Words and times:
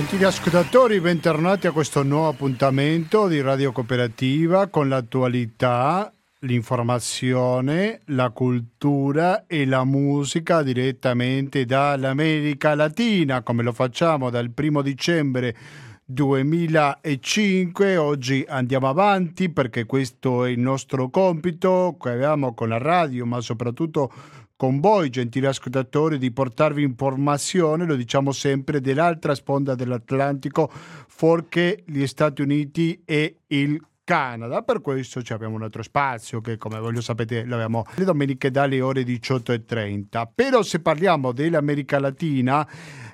Gentili 0.00 0.24
ascoltatori, 0.24 0.98
bentornati 0.98 1.66
a 1.66 1.72
questo 1.72 2.02
nuovo 2.02 2.28
appuntamento 2.28 3.28
di 3.28 3.42
Radio 3.42 3.70
Cooperativa 3.70 4.68
con 4.68 4.88
l'attualità, 4.88 6.10
l'informazione, 6.38 8.00
la 8.06 8.30
cultura 8.30 9.44
e 9.46 9.66
la 9.66 9.84
musica 9.84 10.62
direttamente 10.62 11.66
dall'America 11.66 12.74
Latina, 12.74 13.42
come 13.42 13.62
lo 13.62 13.72
facciamo 13.72 14.30
dal 14.30 14.48
primo 14.48 14.80
dicembre 14.80 15.54
2005. 16.02 17.96
Oggi 17.98 18.42
andiamo 18.48 18.88
avanti 18.88 19.50
perché 19.50 19.84
questo 19.84 20.46
è 20.46 20.50
il 20.50 20.60
nostro 20.60 21.10
compito 21.10 21.98
che 22.00 22.08
abbiamo 22.08 22.54
con 22.54 22.70
la 22.70 22.78
radio, 22.78 23.26
ma 23.26 23.42
soprattutto 23.42 24.10
con 24.60 24.78
voi, 24.78 25.08
gentili 25.08 25.46
ascoltatori, 25.46 26.18
di 26.18 26.32
portarvi 26.32 26.82
informazione, 26.82 27.86
lo 27.86 27.96
diciamo 27.96 28.30
sempre, 28.30 28.82
dell'altra 28.82 29.34
sponda 29.34 29.74
dell'Atlantico, 29.74 30.70
fuorché 30.70 31.82
gli 31.86 32.06
Stati 32.06 32.42
Uniti 32.42 33.00
e 33.06 33.38
il 33.46 33.82
Canada. 34.04 34.60
Per 34.60 34.82
questo 34.82 35.22
abbiamo 35.30 35.54
un 35.54 35.62
altro 35.62 35.82
spazio 35.82 36.42
che, 36.42 36.58
come 36.58 36.78
voi 36.78 36.92
lo 36.92 37.00
sapete, 37.00 37.46
l'abbiamo 37.46 37.86
le 37.94 38.04
domeniche 38.04 38.50
dalle 38.50 38.82
ore 38.82 39.02
18.30. 39.02 40.28
Però 40.34 40.62
se 40.62 40.80
parliamo 40.80 41.32
dell'America 41.32 41.98
Latina, 41.98 42.68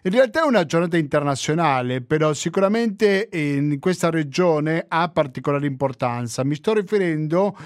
in 0.07 0.12
realtà 0.12 0.43
è 0.43 0.47
una 0.47 0.65
giornata 0.65 0.97
internazionale, 0.97 2.01
però 2.01 2.33
sicuramente 2.33 3.29
in 3.33 3.79
questa 3.81 4.09
regione 4.09 4.85
ha 4.87 5.09
particolare 5.09 5.67
importanza. 5.67 6.45
Mi 6.45 6.55
sto 6.55 6.75
riferendo 6.75 7.57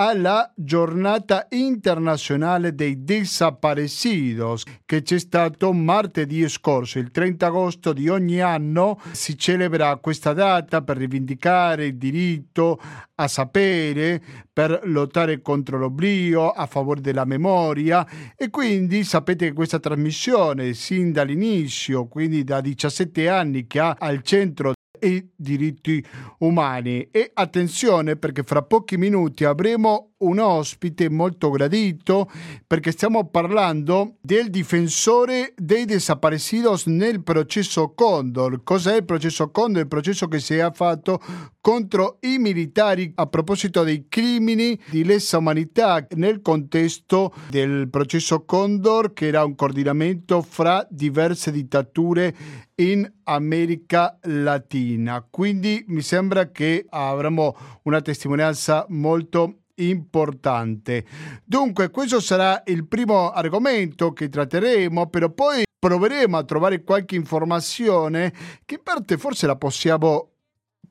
alla 0.00 0.50
giornata 0.56 1.46
internazionale 1.50 2.74
dei 2.74 3.04
desaparecidos 3.04 4.64
che 4.86 5.02
c'è 5.02 5.18
stato 5.18 5.74
martedì 5.74 6.48
scorso, 6.48 6.98
il 6.98 7.10
30 7.10 7.46
agosto 7.46 7.92
di 7.92 8.08
ogni 8.08 8.40
anno 8.40 8.98
si 9.12 9.36
celebra 9.36 9.94
questa 9.96 10.32
data 10.32 10.80
per 10.80 10.96
rivendicare 10.96 11.84
il 11.84 11.98
diritto 11.98 12.80
a 13.16 13.28
sapere, 13.28 14.22
per 14.50 14.80
lottare 14.84 15.42
contro 15.42 15.76
l'oblio, 15.76 16.48
a 16.48 16.64
favore 16.64 17.02
della 17.02 17.26
memoria 17.26 18.06
e 18.34 18.48
quindi 18.48 19.04
sapete 19.04 19.48
che 19.48 19.52
questa 19.52 19.78
trasmissione 19.78 20.72
sin 20.72 21.12
dall'inizio, 21.12 21.89
quindi 22.08 22.44
da 22.44 22.60
17 22.60 23.28
anni 23.28 23.66
che 23.66 23.80
ha 23.80 23.96
al 23.98 24.22
centro 24.22 24.72
e 24.98 25.30
diritti 25.34 26.04
umani. 26.38 27.08
E 27.10 27.30
attenzione 27.32 28.16
perché 28.16 28.42
fra 28.42 28.62
pochi 28.62 28.96
minuti 28.96 29.44
avremo 29.44 30.09
un 30.20 30.38
ospite 30.38 31.08
molto 31.08 31.50
gradito 31.50 32.30
perché 32.66 32.90
stiamo 32.90 33.28
parlando 33.28 34.16
del 34.20 34.50
difensore 34.50 35.54
dei 35.56 35.84
desaparecidos 35.84 36.86
nel 36.86 37.22
processo 37.22 37.92
Condor. 37.94 38.62
Cos'è 38.62 38.96
il 38.96 39.04
processo 39.04 39.50
Condor? 39.50 39.82
Il 39.82 39.88
processo 39.88 40.28
che 40.28 40.40
si 40.40 40.54
è 40.54 40.70
fatto 40.72 41.20
contro 41.60 42.18
i 42.20 42.38
militari 42.38 43.12
a 43.16 43.26
proposito 43.26 43.82
dei 43.82 44.06
crimini 44.08 44.78
di 44.90 45.04
lesa 45.04 45.38
umanità 45.38 46.06
nel 46.16 46.40
contesto 46.40 47.32
del 47.50 47.88
processo 47.90 48.44
Condor 48.44 49.12
che 49.12 49.26
era 49.26 49.44
un 49.44 49.54
coordinamento 49.54 50.42
fra 50.42 50.86
diverse 50.90 51.50
dittature 51.50 52.34
in 52.76 53.10
America 53.24 54.18
Latina. 54.22 55.26
Quindi 55.28 55.84
mi 55.88 56.00
sembra 56.00 56.50
che 56.50 56.86
avremo 56.88 57.54
una 57.82 58.00
testimonianza 58.00 58.86
molto 58.88 59.59
importante. 59.88 61.04
Dunque, 61.44 61.90
questo 61.90 62.20
sarà 62.20 62.62
il 62.66 62.86
primo 62.86 63.30
argomento 63.30 64.12
che 64.12 64.28
tratteremo, 64.28 65.08
però 65.08 65.30
poi 65.30 65.64
proveremo 65.78 66.36
a 66.36 66.44
trovare 66.44 66.82
qualche 66.84 67.16
informazione 67.16 68.32
che 68.64 68.74
in 68.74 68.82
parte 68.82 69.16
forse 69.16 69.46
la 69.46 69.56
possiamo 69.56 70.30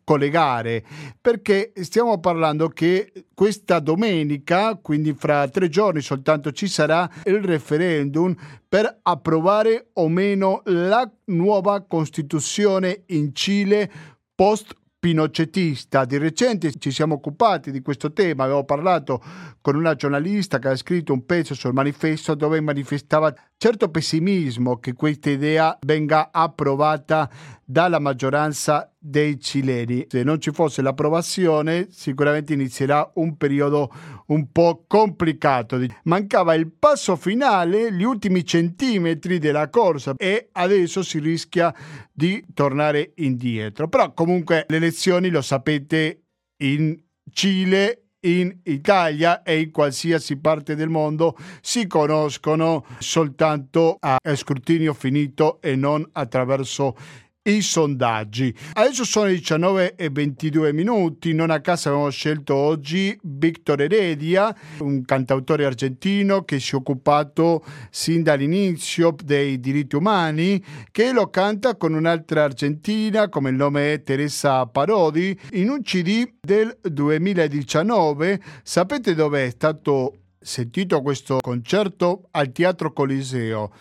collegare 0.09 0.83
perché 1.21 1.71
stiamo 1.75 2.19
parlando 2.19 2.69
che 2.69 3.27
questa 3.35 3.77
domenica, 3.77 4.73
quindi 4.81 5.13
fra 5.13 5.47
tre 5.47 5.69
giorni 5.69 6.01
soltanto, 6.01 6.51
ci 6.51 6.67
sarà 6.67 7.07
il 7.25 7.43
referendum 7.43 8.35
per 8.67 9.01
approvare 9.03 9.89
o 9.93 10.07
meno 10.07 10.61
la 10.65 11.07
nuova 11.25 11.85
Costituzione 11.87 13.03
in 13.09 13.35
Cile 13.35 13.91
post 14.33 14.78
pinocetista. 14.99 16.03
Di 16.03 16.17
recente 16.17 16.73
ci 16.73 16.91
siamo 16.91 17.15
occupati 17.15 17.71
di 17.71 17.81
questo 17.81 18.11
tema, 18.11 18.43
avevo 18.43 18.65
parlato 18.65 19.23
con 19.61 19.75
una 19.75 19.95
giornalista 19.95 20.59
che 20.59 20.67
ha 20.67 20.75
scritto 20.75 21.13
un 21.13 21.25
pezzo 21.25 21.55
sul 21.55 21.73
manifesto 21.73 22.35
dove 22.35 22.59
manifestava 22.59 23.33
certo 23.57 23.89
pessimismo 23.89 24.77
che 24.77 24.93
questa 24.93 25.29
idea 25.29 25.77
venga 25.85 26.29
approvata 26.31 27.29
dalla 27.63 27.99
maggioranza 27.99 28.91
dei 28.99 29.39
cileni. 29.39 30.05
Se 30.09 30.23
non 30.23 30.41
ci 30.41 30.51
fosse 30.51 30.81
l'approvazione 30.81 31.87
sicuramente 31.89 32.53
inizierà 32.53 33.09
un 33.15 33.37
periodo 33.37 33.91
un 34.27 34.51
po' 34.51 34.83
complicato. 34.85 35.79
Mancava 36.03 36.53
il 36.53 36.69
passo 36.71 37.15
finale, 37.15 37.93
gli 37.93 38.03
ultimi 38.03 38.43
centimetri 38.43 39.39
della 39.39 39.69
corsa 39.69 40.13
e 40.17 40.49
adesso 40.51 41.01
si 41.01 41.19
rischia 41.19 41.73
di 42.11 42.43
tornare 42.53 43.13
indietro. 43.15 43.87
Però 43.87 44.13
comunque 44.13 44.65
le 44.67 44.75
elezioni, 44.75 45.29
lo 45.29 45.41
sapete, 45.41 46.23
in 46.61 47.01
Cile 47.31 48.03
in 48.21 48.53
Italia 48.63 49.43
e 49.43 49.61
in 49.61 49.71
qualsiasi 49.71 50.37
parte 50.37 50.75
del 50.75 50.89
mondo 50.89 51.37
si 51.61 51.87
conoscono 51.87 52.85
soltanto 52.99 53.95
a 53.99 54.17
scrutinio 54.35 54.93
finito 54.93 55.61
e 55.61 55.75
non 55.75 56.07
attraverso 56.11 56.97
i 57.43 57.61
sondaggi. 57.61 58.53
Adesso 58.73 59.03
sono 59.03 59.25
le 59.25 59.35
19 59.35 59.95
e 59.95 60.09
22 60.09 60.73
minuti, 60.73 61.33
non 61.33 61.49
a 61.49 61.61
caso 61.61 61.89
abbiamo 61.89 62.09
scelto 62.09 62.53
oggi 62.53 63.17
Victor 63.23 63.81
Heredia, 63.81 64.55
un 64.79 65.03
cantautore 65.05 65.65
argentino 65.65 66.43
che 66.43 66.59
si 66.59 66.73
è 66.73 66.75
occupato 66.75 67.63
sin 67.89 68.23
dall'inizio 68.23 69.15
dei 69.23 69.59
diritti 69.59 69.95
umani, 69.95 70.63
che 70.91 71.13
lo 71.13 71.29
canta 71.29 71.75
con 71.75 71.93
un'altra 71.93 72.43
argentina, 72.43 73.29
come 73.29 73.49
il 73.49 73.55
nome 73.55 73.93
è 73.93 74.03
Teresa 74.03 74.65
Parodi, 74.65 75.37
in 75.51 75.69
un 75.69 75.81
CD 75.81 76.29
del 76.39 76.77
2019. 76.81 78.41
Sapete 78.63 79.15
dove 79.15 79.45
è 79.45 79.49
stato 79.49 80.13
sentito 80.39 81.01
questo 81.01 81.37
concerto? 81.39 82.27
Al 82.31 82.51
Teatro 82.51 82.91
Coliseo 82.91 83.71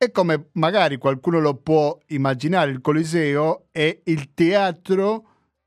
e 0.00 0.12
come 0.12 0.50
magari 0.52 0.96
qualcuno 0.96 1.40
lo 1.40 1.54
può 1.54 1.98
immaginare, 2.08 2.70
il 2.70 2.80
Coliseo 2.80 3.66
è 3.72 4.00
il 4.04 4.32
teatro 4.32 5.24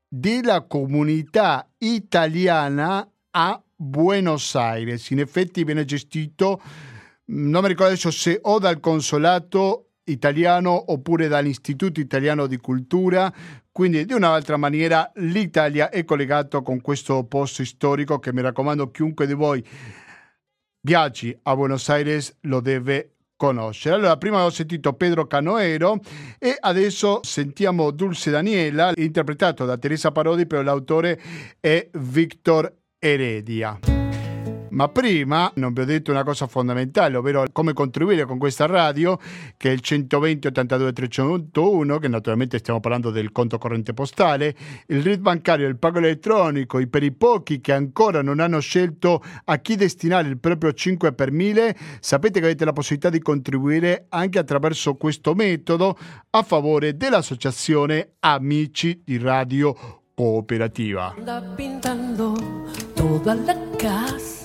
della 0.08 0.62
comunità 0.62 1.68
italiana 1.78 3.06
a 3.32 3.62
Buenos 3.76 4.54
Aires. 4.54 5.10
In 5.10 5.20
effetti 5.20 5.64
viene 5.64 5.84
gestito, 5.84 6.62
non 7.26 7.60
mi 7.60 7.68
ricordo 7.68 7.92
adesso 7.92 8.10
se 8.10 8.38
o 8.42 8.58
dal 8.58 8.80
consolato 8.80 9.90
italiano 10.04 10.90
oppure 10.92 11.28
dall'Istituto 11.28 12.00
Italiano 12.00 12.46
di 12.46 12.56
Cultura, 12.56 13.30
quindi 13.70 14.06
di 14.06 14.14
un'altra 14.14 14.56
maniera 14.56 15.12
l'Italia 15.16 15.90
è 15.90 16.04
collegato 16.04 16.62
con 16.62 16.80
questo 16.80 17.22
posto 17.24 17.64
storico 17.66 18.18
che 18.18 18.32
mi 18.32 18.40
raccomando 18.40 18.90
chiunque 18.90 19.26
di 19.26 19.34
voi 19.34 19.62
viaggi 20.84 21.36
a 21.42 21.54
Buenos 21.54 21.88
Aires 21.90 22.36
lo 22.42 22.60
deve 22.60 23.11
conoscere. 23.42 23.96
Allora, 23.96 24.16
prima 24.16 24.44
ho 24.44 24.50
sentito 24.50 24.92
Pedro 24.92 25.26
Canoero 25.26 25.98
e 26.38 26.56
adesso 26.60 27.18
sentiamo 27.24 27.90
Dulce 27.90 28.30
Daniela, 28.30 28.92
interpretato 28.94 29.64
da 29.64 29.76
Teresa 29.76 30.12
Parodi, 30.12 30.46
però 30.46 30.62
l'autore 30.62 31.20
è 31.58 31.88
Victor 31.92 32.72
Heredia. 33.00 33.91
Ma 34.72 34.88
prima 34.88 35.50
non 35.56 35.72
vi 35.74 35.82
ho 35.82 35.84
detto 35.84 36.10
una 36.10 36.24
cosa 36.24 36.46
fondamentale, 36.46 37.16
ovvero 37.16 37.44
come 37.52 37.74
contribuire 37.74 38.24
con 38.24 38.38
questa 38.38 38.64
radio, 38.66 39.18
che 39.56 39.68
è 39.68 39.72
il 39.72 39.80
120 39.80 40.46
82 40.46 40.92
301, 40.92 41.98
che 41.98 42.08
naturalmente 42.08 42.58
stiamo 42.58 42.80
parlando 42.80 43.10
del 43.10 43.32
conto 43.32 43.58
corrente 43.58 43.92
postale, 43.92 44.54
il 44.86 45.02
RID 45.02 45.20
bancario, 45.20 45.68
il 45.68 45.76
pago 45.76 45.98
elettronico, 45.98 46.78
e 46.78 46.86
per 46.86 47.02
i 47.02 47.12
pochi 47.12 47.60
che 47.60 47.72
ancora 47.72 48.22
non 48.22 48.40
hanno 48.40 48.60
scelto 48.60 49.22
a 49.44 49.58
chi 49.58 49.76
destinare 49.76 50.28
il 50.28 50.38
proprio 50.38 50.72
5 50.72 51.12
per 51.12 51.32
1000, 51.32 51.76
sapete 52.00 52.40
che 52.40 52.46
avete 52.46 52.64
la 52.64 52.72
possibilità 52.72 53.10
di 53.10 53.20
contribuire 53.20 54.06
anche 54.08 54.38
attraverso 54.38 54.94
questo 54.94 55.34
metodo 55.34 55.98
a 56.30 56.42
favore 56.42 56.96
dell'associazione 56.96 58.12
Amici 58.20 59.02
di 59.04 59.18
Radio 59.18 60.00
Cooperativa. 60.14 61.14
Anda 61.14 61.42
pintando 61.54 62.34
toda 62.94 63.34
la 63.34 63.56
casa 63.76 64.41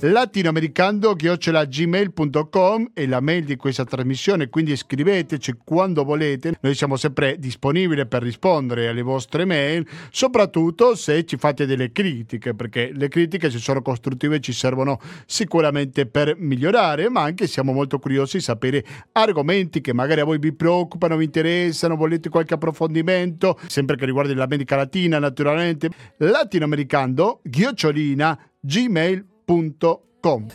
latinoamericando-gmail.com 0.00 2.90
è 2.94 3.06
la 3.06 3.20
mail 3.20 3.44
di 3.44 3.56
questa 3.56 3.84
trasmissione, 3.84 4.48
quindi 4.48 4.74
scriveteci 4.76 5.56
quando 5.62 6.04
volete, 6.04 6.56
noi 6.60 6.74
siamo 6.74 6.96
sempre 6.96 7.36
disponibili 7.38 8.06
per 8.06 8.22
rispondere 8.22 8.88
alle 8.88 9.02
vostre 9.02 9.44
mail, 9.44 9.86
soprattutto 10.10 10.94
se 10.94 11.24
ci 11.24 11.36
fate 11.36 11.66
delle 11.66 11.92
critiche, 11.92 12.54
perché 12.54 12.92
le 12.94 13.08
critiche 13.08 13.50
se 13.50 13.58
sono 13.58 13.82
costruttive 13.82 14.40
ci 14.40 14.52
servono 14.52 14.98
sicuramente 15.26 16.06
per 16.06 16.34
migliorare, 16.36 17.10
ma 17.10 17.22
anche 17.22 17.46
siamo 17.46 17.72
molto 17.72 17.98
curiosi 17.98 18.38
di 18.38 18.42
sapere 18.42 18.84
argomenti 19.12 19.80
che 19.80 19.92
magari 19.92 20.20
a 20.20 20.24
voi 20.24 20.38
vi 20.38 20.52
preoccupano, 20.52 21.16
vi 21.16 21.24
interessano, 21.24 21.96
volete 21.96 22.28
qualche 22.28 22.54
approfondimento, 22.54 23.58
sempre 23.66 23.96
che 23.96 24.06
riguardi 24.06 24.34
l'America 24.34 24.76
Latina 24.76 25.18
naturalmente, 25.18 25.90
latinoamericando, 26.16 27.40
ghiocciolina, 27.42 28.38
gmail.com. 28.60 30.46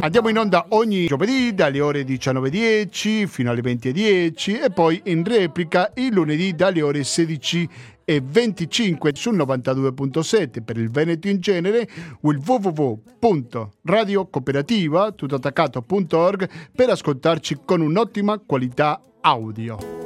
Andiamo 0.00 0.28
in 0.28 0.38
onda 0.38 0.66
ogni 0.70 1.06
giovedì 1.06 1.52
dalle 1.52 1.80
ore 1.80 2.02
19.10 2.02 3.26
fino 3.26 3.50
alle 3.50 3.60
20.10 3.60 4.64
e 4.64 4.70
poi 4.70 5.00
in 5.06 5.24
replica 5.24 5.90
il 5.96 6.14
lunedì 6.14 6.54
dalle 6.54 6.80
ore 6.80 7.02
16 7.04 7.68
e 8.04 8.22
25 8.24 9.10
sul 9.14 9.36
92.7 9.36 10.62
per 10.64 10.78
il 10.78 10.90
Veneto 10.90 11.28
in 11.28 11.40
genere 11.40 11.88
o 12.20 12.30
il 12.30 12.40
www.radiocooperativa 12.44 15.12
tutt'attaccato.org 15.12 16.48
per 16.74 16.90
ascoltarci 16.90 17.58
con 17.64 17.80
un'ottima 17.80 18.38
qualità 18.38 19.00
audio 19.20 19.99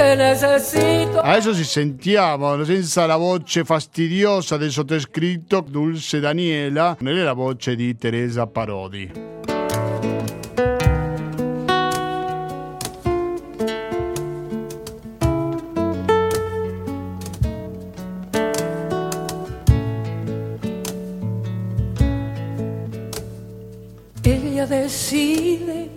che 0.00 0.14
necessito. 0.14 1.20
Adesso 1.20 1.54
ci 1.54 1.64
sentiamo 1.64 2.64
senza 2.64 3.04
la 3.04 3.16
voce 3.16 3.64
fastidiosa 3.64 4.56
del 4.56 4.70
sottoscritto 4.70 5.62
Dulce 5.68 6.20
Daniela, 6.20 6.96
nella 7.00 7.34
voce 7.34 7.76
di 7.76 7.94
Teresa 7.96 8.46
Parodi. 8.46 9.28
Ella 24.22 24.66
decide 24.66 25.90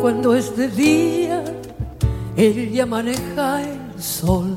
cuando 0.00 0.34
es 0.34 0.54
de 0.56 0.68
día 0.68 1.57
ella 2.38 2.86
maneja 2.86 3.62
el 3.62 4.00
sol, 4.00 4.56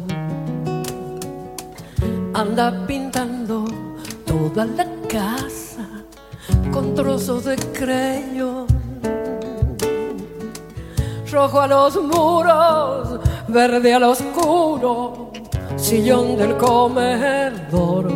anda 2.31 2.85
pintando 2.85 3.65
toda 4.23 4.65
la 4.65 4.85
casa 5.09 5.87
con 6.71 6.93
trozos 6.93 7.45
de 7.45 7.55
creyón, 7.73 8.67
rojo 11.31 11.59
a 11.59 11.67
los 11.67 11.95
muros, 12.03 13.19
verde 13.47 13.95
al 13.95 14.03
oscuro, 14.03 15.31
sillón 15.75 16.37
del 16.37 16.57
comedor. 16.57 18.11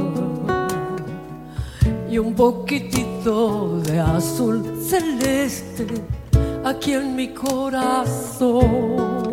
Y 2.08 2.20
un 2.20 2.36
poquitito 2.36 3.80
de 3.80 4.00
azul 4.00 4.64
celeste 4.88 5.88
aquí 6.64 6.94
en 6.94 7.16
mi 7.16 7.30
corazón. 7.30 9.25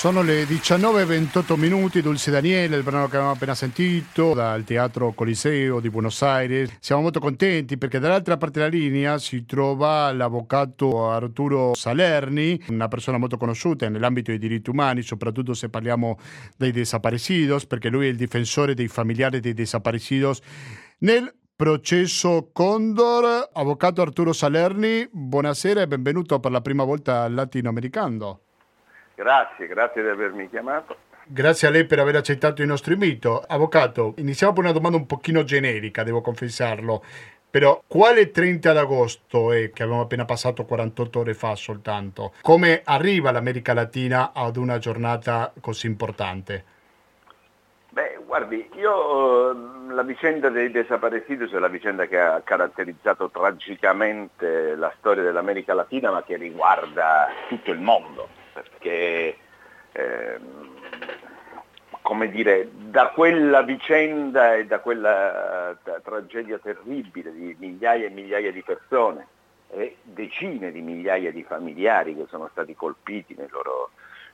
Sono 0.00 0.22
le 0.22 0.44
19.28 0.44 1.58
minuti, 1.58 2.00
Dulce 2.00 2.30
Daniele, 2.30 2.78
il 2.78 2.82
brano 2.82 3.06
che 3.06 3.16
abbiamo 3.16 3.32
appena 3.32 3.54
sentito 3.54 4.32
dal 4.32 4.64
Teatro 4.64 5.12
Coliseo 5.12 5.78
di 5.78 5.90
Buenos 5.90 6.22
Aires. 6.22 6.74
Siamo 6.80 7.02
molto 7.02 7.20
contenti 7.20 7.76
perché 7.76 7.98
dall'altra 7.98 8.38
parte 8.38 8.60
della 8.60 8.70
linea 8.70 9.18
si 9.18 9.44
trova 9.44 10.10
l'avvocato 10.10 11.10
Arturo 11.10 11.74
Salerni, 11.74 12.58
una 12.68 12.88
persona 12.88 13.18
molto 13.18 13.36
conosciuta 13.36 13.90
nell'ambito 13.90 14.30
dei 14.30 14.40
diritti 14.40 14.70
umani, 14.70 15.02
soprattutto 15.02 15.52
se 15.52 15.68
parliamo 15.68 16.18
dei 16.56 16.72
desaparecidos, 16.72 17.66
perché 17.66 17.90
lui 17.90 18.06
è 18.06 18.08
il 18.08 18.16
difensore 18.16 18.72
dei 18.72 18.88
familiari 18.88 19.38
dei 19.40 19.52
desaparecidos 19.52 20.40
nel 21.00 21.30
processo 21.54 22.48
Condor. 22.54 23.50
Avvocato 23.52 24.00
Arturo 24.00 24.32
Salerni, 24.32 25.06
buonasera 25.12 25.82
e 25.82 25.86
benvenuto 25.86 26.40
per 26.40 26.52
la 26.52 26.62
prima 26.62 26.84
volta 26.84 27.20
al 27.20 27.34
Latinoamericano. 27.34 28.44
Grazie, 29.20 29.66
grazie 29.66 30.00
di 30.00 30.08
avermi 30.08 30.48
chiamato. 30.48 30.96
Grazie 31.26 31.68
a 31.68 31.70
lei 31.70 31.84
per 31.84 31.98
aver 31.98 32.16
accettato 32.16 32.62
il 32.62 32.66
nostro 32.66 32.94
invito. 32.94 33.44
Avvocato, 33.46 34.14
iniziamo 34.16 34.54
con 34.54 34.64
una 34.64 34.72
domanda 34.72 34.96
un 34.96 35.04
pochino 35.04 35.44
generica, 35.44 36.02
devo 36.02 36.22
confessarlo. 36.22 37.04
Però 37.50 37.82
quale 37.86 38.30
30 38.30 38.72
d'agosto 38.72 39.52
è 39.52 39.72
che 39.72 39.82
abbiamo 39.82 40.00
appena 40.00 40.24
passato 40.24 40.64
48 40.64 41.18
ore 41.18 41.34
fa 41.34 41.54
soltanto? 41.54 42.32
Come 42.40 42.80
arriva 42.82 43.30
l'America 43.30 43.74
Latina 43.74 44.32
ad 44.32 44.56
una 44.56 44.78
giornata 44.78 45.52
così 45.60 45.86
importante? 45.86 46.64
Beh, 47.90 48.20
guardi, 48.24 48.70
io 48.76 49.52
la 49.92 50.02
vicenda 50.02 50.48
dei 50.48 50.70
desaparecidos 50.70 51.52
è 51.52 51.58
la 51.58 51.68
vicenda 51.68 52.06
che 52.06 52.18
ha 52.18 52.40
caratterizzato 52.42 53.28
tragicamente 53.28 54.74
la 54.76 54.90
storia 54.96 55.22
dell'America 55.22 55.74
Latina, 55.74 56.10
ma 56.10 56.22
che 56.22 56.38
riguarda 56.38 57.28
tutto 57.50 57.70
il 57.70 57.80
mondo 57.80 58.38
perché 58.62 59.36
eh, 59.92 60.38
come 62.02 62.28
dire, 62.30 62.68
da 62.72 63.10
quella 63.10 63.62
vicenda 63.62 64.56
e 64.56 64.66
da 64.66 64.80
quella 64.80 65.70
uh, 65.70 66.00
tragedia 66.02 66.58
terribile 66.58 67.32
di 67.32 67.54
migliaia 67.58 68.06
e 68.06 68.10
migliaia 68.10 68.50
di 68.50 68.62
persone 68.62 69.26
e 69.70 69.98
decine 70.02 70.72
di 70.72 70.80
migliaia 70.80 71.30
di 71.30 71.44
familiari 71.44 72.16
che 72.16 72.26
sono 72.28 72.48
stati 72.50 72.74
colpiti 72.74 73.36
nei 73.38 73.48
loro, 73.48 73.90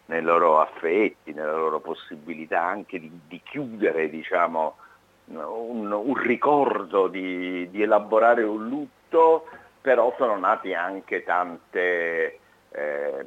nei 0.06 0.22
loro 0.22 0.60
affetti, 0.60 1.34
nella 1.34 1.54
loro 1.54 1.80
possibilità 1.80 2.62
anche 2.62 2.98
di, 2.98 3.10
di 3.28 3.40
chiudere 3.44 4.08
diciamo, 4.08 4.76
un, 5.26 5.92
un, 5.92 6.14
ricordo, 6.14 7.08
di, 7.08 7.68
di 7.68 7.82
elaborare 7.82 8.42
un 8.42 8.68
lutto, 8.68 9.48
però 9.82 10.14
sono 10.16 10.38
nati 10.38 10.72
anche 10.72 11.24
tante 11.24 12.38
eh, 12.76 13.24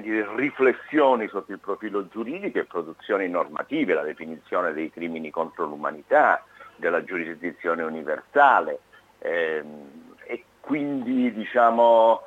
dire, 0.00 0.28
riflessioni 0.36 1.26
sotto 1.28 1.52
il 1.52 1.58
profilo 1.58 2.06
giuridico 2.08 2.58
e 2.58 2.64
produzioni 2.64 3.28
normative, 3.28 3.94
la 3.94 4.02
definizione 4.02 4.72
dei 4.72 4.90
crimini 4.90 5.30
contro 5.30 5.66
l'umanità, 5.66 6.44
della 6.76 7.04
giurisdizione 7.04 7.82
universale 7.82 8.80
ehm, 9.18 10.16
e 10.24 10.44
quindi 10.60 11.32
diciamo 11.32 12.20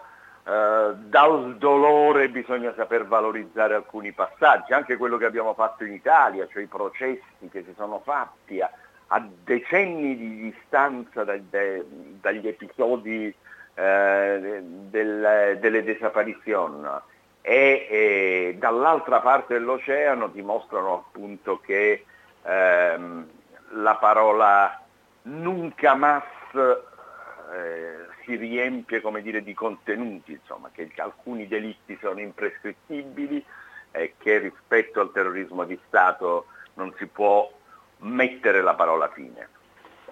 eh, 0.46 0.94
dal 0.96 1.58
dolore 1.58 2.30
bisogna 2.30 2.74
saper 2.76 3.06
valorizzare 3.06 3.76
alcuni 3.76 4.14
passaggi, 4.14 4.74
anche 4.74 4.96
quello 4.96 5.18
che 5.18 5.26
abbiamo 5.26 5.54
fatto 5.54 5.84
in 5.84 5.94
Italia, 5.94 6.48
cioè 6.48 6.64
i 6.64 6.68
processi 6.68 7.50
che 7.52 7.64
si 7.64 7.74
sono 7.76 8.00
fatti 8.00 8.62
a, 8.62 8.72
a 9.08 9.28
decenni 9.44 10.18
di 10.18 10.52
distanza 10.52 11.24
da, 11.24 11.38
de, 11.38 11.86
dagli 12.22 12.48
episodi 12.48 13.34
eh, 13.80 14.62
del, 14.90 15.58
delle 15.60 15.84
disapparizioni 15.84 16.88
e, 17.42 17.88
e 17.90 18.56
dall'altra 18.58 19.20
parte 19.20 19.54
dell'oceano 19.54 20.30
dimostrano 20.30 20.96
appunto 20.96 21.60
che 21.60 22.04
ehm, 22.42 23.28
la 23.74 23.96
parola 23.98 24.82
nunca 25.24 25.94
más 25.94 26.24
eh, 26.56 28.08
si 28.26 28.36
riempie 28.36 29.00
come 29.00 29.22
dire, 29.22 29.44
di 29.44 29.54
contenuti, 29.54 30.32
insomma, 30.32 30.72
che 30.74 30.90
alcuni 30.96 31.48
delitti 31.48 31.98
sono 32.02 32.20
imprescrittibili 32.20 33.46
e 33.92 34.16
che 34.18 34.40
rispetto 34.40 35.02
al 35.02 35.12
terrorismo 35.12 35.66
di 35.66 35.80
Stato 35.88 36.48
non 36.74 36.94
si 36.98 37.06
può 37.06 37.48
mettere 38.00 38.62
la 38.62 38.74
parola 38.74 39.08
fine. 39.10 39.50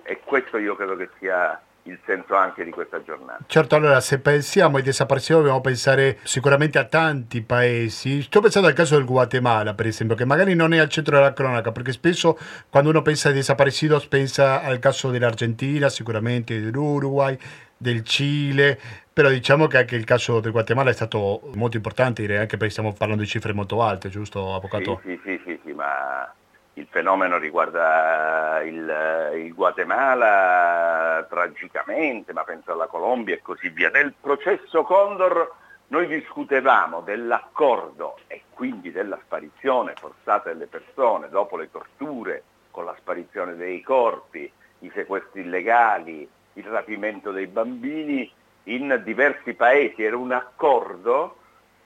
E 0.04 0.20
questo 0.24 0.58
io 0.58 0.76
credo 0.76 0.96
che 0.96 1.10
sia 1.18 1.60
il 1.88 2.00
senso 2.06 2.36
anche 2.36 2.63
di 2.63 2.72
questa 2.72 3.01
giornata. 3.04 3.44
Certo, 3.46 3.75
allora 3.75 4.00
se 4.00 4.20
pensiamo 4.20 4.77
ai 4.77 4.84
desaparecidos 4.84 5.42
dobbiamo 5.42 5.62
pensare 5.62 6.18
sicuramente 6.24 6.80
a 6.80 6.86
tanti 6.86 7.42
paesi. 7.42 8.24
Sto 8.24 8.42
pensando 8.42 8.68
al 8.68 8.74
caso 8.74 8.96
del 8.96 9.06
Guatemala, 9.06 9.74
per 9.74 9.88
esempio, 9.88 10.15
che 10.15 10.25
magari 10.25 10.56
non 10.56 10.74
è 10.74 10.80
al 10.80 10.89
centro 10.89 11.15
della 11.15 11.34
cronaca, 11.34 11.72
perché 11.72 11.92
spesso 11.92 12.38
quando 12.70 12.89
uno 12.89 13.01
pensa 13.01 13.30
ai 13.30 13.36
desaparecidos 13.36 14.08
pensa 14.08 14.62
al 14.63 14.80
caso 14.80 15.12
dell'Argentina, 15.12 15.89
sicuramente 15.89 16.60
dell'Uruguay, 16.60 17.38
del 17.77 18.04
Cile, 18.04 18.80
però 19.13 19.30
diciamo 19.30 19.68
che 19.68 19.77
anche 19.77 19.96
il 19.96 20.06
caso 20.06 20.39
del 20.39 20.51
Guatemala 20.51 20.89
è 20.89 20.94
stato 20.94 21.51
molto 21.54 21.77
importante, 21.77 22.22
direi 22.22 22.38
anche 22.38 22.58
perché 22.58 22.72
stiamo 22.72 22.94
parlando 22.94 23.24
di 23.24 23.30
cifre 23.30 23.54
molto 23.54 23.84
alte, 23.84 24.10
giusto 24.10 24.56
Avvocato? 24.56 25.01
Sì, 25.04 25.20
sì, 25.24 25.39
sì, 25.46 25.60
sì, 25.63 25.72
ma 25.72 26.34
il 26.77 26.88
fenomeno 26.89 27.38
riguarda 27.38 28.62
il, 28.63 29.34
il, 29.36 29.53
Guatemala 29.53 31.25
tragicamente, 31.29 32.34
ma 32.34 32.44
penso 32.44 32.74
alla 32.74 32.88
Colombia 32.88 33.36
e 33.36 33.41
così 33.41 33.70
via. 33.70 33.89
Nel 33.89 34.13
processo 34.20 34.84
Condor 34.84 35.53
noi 35.88 36.08
discutevamo 36.08 37.01
dell'accordo 37.01 38.17
e 38.27 38.44
quindi 38.50 38.91
della 38.91 39.20
sparizione 39.24 39.94
forzata 39.98 40.50
delle 40.50 40.67
persone 40.67 41.29
dopo 41.29 41.55
le 41.55 41.72
torture 41.72 42.44
con 42.72 42.84
la 42.84 42.96
sparizione 42.98 43.55
dei 43.55 43.82
corpi, 43.82 44.51
i 44.79 44.91
sequestri 44.94 45.41
illegali, 45.41 46.27
il 46.53 46.63
rapimento 46.65 47.32
dei 47.32 47.48
bambini 47.48 48.29
in 48.63 49.01
diversi 49.05 49.53
paesi. 49.53 50.03
Era 50.03 50.17
un 50.17 50.34
accordo 50.34 51.38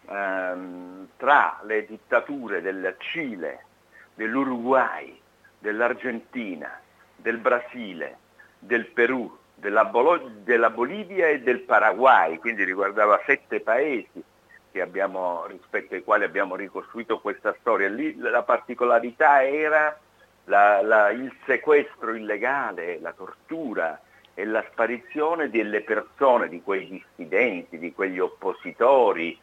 ehm, 0.08 1.10
tra 1.18 1.60
le 1.64 1.86
dittature 1.86 2.62
del 2.62 2.96
Cile, 2.98 3.66
dell'Uruguay, 4.20 5.18
dell'Argentina, 5.60 6.78
del 7.16 7.38
Brasile, 7.38 8.18
del 8.60 8.88
Perù, 8.88 9.34
della, 9.56 9.86
Bolo- 9.86 10.30
della 10.44 10.70
Bolivia 10.70 11.30
e 11.30 11.40
del 11.40 11.62
Paraguay, 11.62 12.38
quindi 12.38 12.66
riguardava 12.66 13.22
sette 13.26 13.62
paesi 13.62 14.22
abbiamo, 14.82 15.46
rispetto 15.48 15.94
ai 15.96 16.04
quali 16.04 16.26
abbiamo 16.26 16.56
ricostruito 16.56 17.20
questa 17.20 17.56
storia. 17.60 17.90
Lì 17.90 18.16
la 18.18 18.44
particolarità 18.44 19.46
era 19.46 19.98
la, 20.46 20.82
la, 20.82 21.10
il 21.12 21.34
sequestro 21.46 22.14
illegale, 22.14 23.00
la 23.00 23.14
tortura 23.14 24.00
e 24.34 24.46
la 24.46 24.64
sparizione 24.72 25.50
delle 25.50 25.82
persone, 25.82 26.48
di 26.50 26.62
quei 26.62 26.88
dissidenti, 26.88 27.78
di 27.78 27.94
quegli 27.94 28.20
oppositori, 28.20 29.38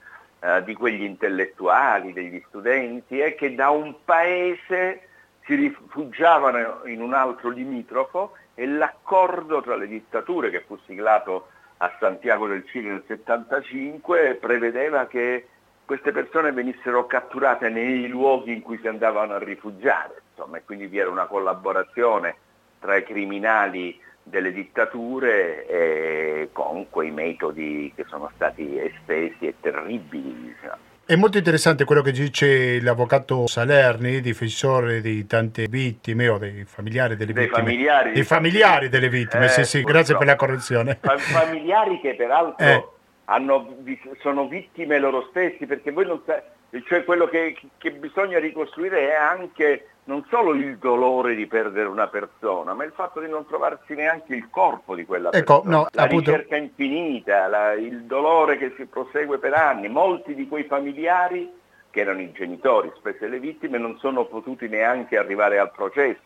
eh, 0.46 0.62
di 0.62 0.74
quegli 0.74 1.02
intellettuali, 1.02 2.12
degli 2.12 2.40
studenti, 2.46 3.18
e 3.18 3.34
che 3.34 3.52
da 3.56 3.70
un 3.70 3.96
paese 4.04 5.08
si 5.44 5.56
rifugiavano 5.56 6.82
in 6.84 7.00
un 7.00 7.14
altro 7.14 7.48
limitrofo 7.50 8.36
e 8.54 8.64
l'accordo 8.66 9.60
tra 9.60 9.74
le 9.74 9.88
dittature 9.88 10.50
che 10.50 10.62
fu 10.64 10.78
siglato 10.86 11.48
a 11.78 11.92
Santiago 11.98 12.46
del 12.46 12.64
Cile 12.66 12.90
nel 12.90 13.04
75 13.08 14.36
prevedeva 14.36 15.06
che 15.06 15.48
queste 15.84 16.12
persone 16.12 16.52
venissero 16.52 17.06
catturate 17.06 17.68
nei 17.68 18.06
luoghi 18.06 18.52
in 18.52 18.62
cui 18.62 18.78
si 18.80 18.86
andavano 18.86 19.34
a 19.34 19.38
rifugiare, 19.38 20.22
insomma, 20.30 20.58
e 20.58 20.64
quindi 20.64 20.86
vi 20.86 20.98
era 20.98 21.10
una 21.10 21.26
collaborazione 21.26 22.36
tra 22.78 22.94
i 22.94 23.02
criminali 23.02 24.00
delle 24.28 24.52
dittature 24.52 25.66
e 25.66 26.48
con 26.52 26.86
quei 26.90 27.12
metodi 27.12 27.92
che 27.94 28.04
sono 28.08 28.30
stati 28.34 28.78
estesi 28.78 29.46
e 29.46 29.54
terribili. 29.60 30.52
Diciamo. 30.52 30.82
È 31.06 31.14
molto 31.14 31.38
interessante 31.38 31.84
quello 31.84 32.02
che 32.02 32.10
dice 32.10 32.80
l'avvocato 32.80 33.46
Salerni, 33.46 34.20
difensore 34.20 35.00
di 35.00 35.24
tante 35.26 35.66
vittime 35.68 36.28
o 36.28 36.38
dei 36.38 36.64
familiari 36.64 37.14
delle 37.14 37.32
dei 37.32 37.44
vittime. 37.44 37.62
Familiari, 37.62 38.12
dei 38.12 38.24
familiari 38.24 38.88
delle 38.88 39.08
vittime, 39.08 39.44
eh, 39.44 39.48
sì, 39.48 39.64
sì, 39.64 39.82
grazie 39.82 40.16
per 40.16 40.26
la 40.26 40.34
correzione. 40.34 40.98
Familiari 41.00 42.00
che 42.00 42.16
peraltro 42.16 42.66
eh. 42.66 42.88
hanno, 43.26 43.76
sono 44.20 44.48
vittime 44.48 44.98
loro 44.98 45.28
stessi, 45.30 45.66
perché 45.66 45.92
voi 45.92 46.06
non 46.06 46.20
sapete 46.26 46.54
cioè 46.84 47.04
quello 47.04 47.26
che, 47.28 47.56
che, 47.78 47.92
bisogna 47.92 48.38
ricostruire 48.38 49.10
è 49.10 49.14
anche 49.14 49.86
non 50.06 50.24
solo 50.28 50.54
il 50.54 50.78
dolore 50.78 51.34
di 51.34 51.46
perdere 51.46 51.88
una 51.88 52.06
persona, 52.06 52.74
ma 52.74 52.84
il 52.84 52.92
fatto 52.92 53.20
di 53.20 53.28
non 53.28 53.46
trovarsi 53.46 53.94
neanche 53.94 54.34
il 54.34 54.48
corpo 54.50 54.94
di 54.94 55.04
quella 55.04 55.32
ecco, 55.32 55.62
persona. 55.62 55.76
No, 55.76 55.88
la 55.90 56.02
appunto... 56.02 56.30
ricerca 56.30 56.56
infinita, 56.56 57.46
la, 57.48 57.72
il 57.72 58.04
dolore 58.04 58.56
che 58.56 58.72
si 58.76 58.86
prosegue 58.86 59.38
per 59.38 59.54
anni. 59.54 59.88
Molti 59.88 60.34
di 60.34 60.46
quei 60.46 60.64
familiari, 60.64 61.50
che 61.90 62.00
erano 62.00 62.20
i 62.20 62.30
genitori, 62.30 62.92
spese 62.94 63.26
le 63.26 63.40
vittime, 63.40 63.78
non 63.78 63.98
sono 63.98 64.26
potuti 64.26 64.68
neanche 64.68 65.16
arrivare 65.18 65.58
al 65.58 65.72
processo, 65.72 66.20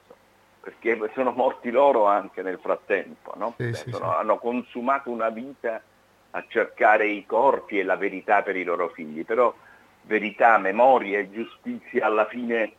perché 0.61 0.99
sono 1.15 1.31
morti 1.31 1.71
loro 1.71 2.05
anche 2.05 2.43
nel 2.43 2.59
frattempo. 2.61 3.33
No? 3.37 3.55
Sì, 3.57 3.73
sì, 3.73 3.91
sono, 3.91 4.11
sì. 4.11 4.17
Hanno 4.19 4.37
consumato 4.37 5.11
una 5.11 5.31
vita 5.31 5.81
a 6.33 6.45
cercare 6.49 7.07
i 7.07 7.25
corpi 7.25 7.79
e 7.79 7.85
la 7.85 7.97
verità 7.97 8.43
per 8.43 8.57
i 8.57 8.63
loro 8.63 8.89
figli. 8.89 9.25
Però 9.25 9.55
verità, 10.03 10.59
memoria 10.59 11.19
e 11.19 11.31
giustizia 11.31 12.05
alla 12.05 12.27
fine 12.27 12.75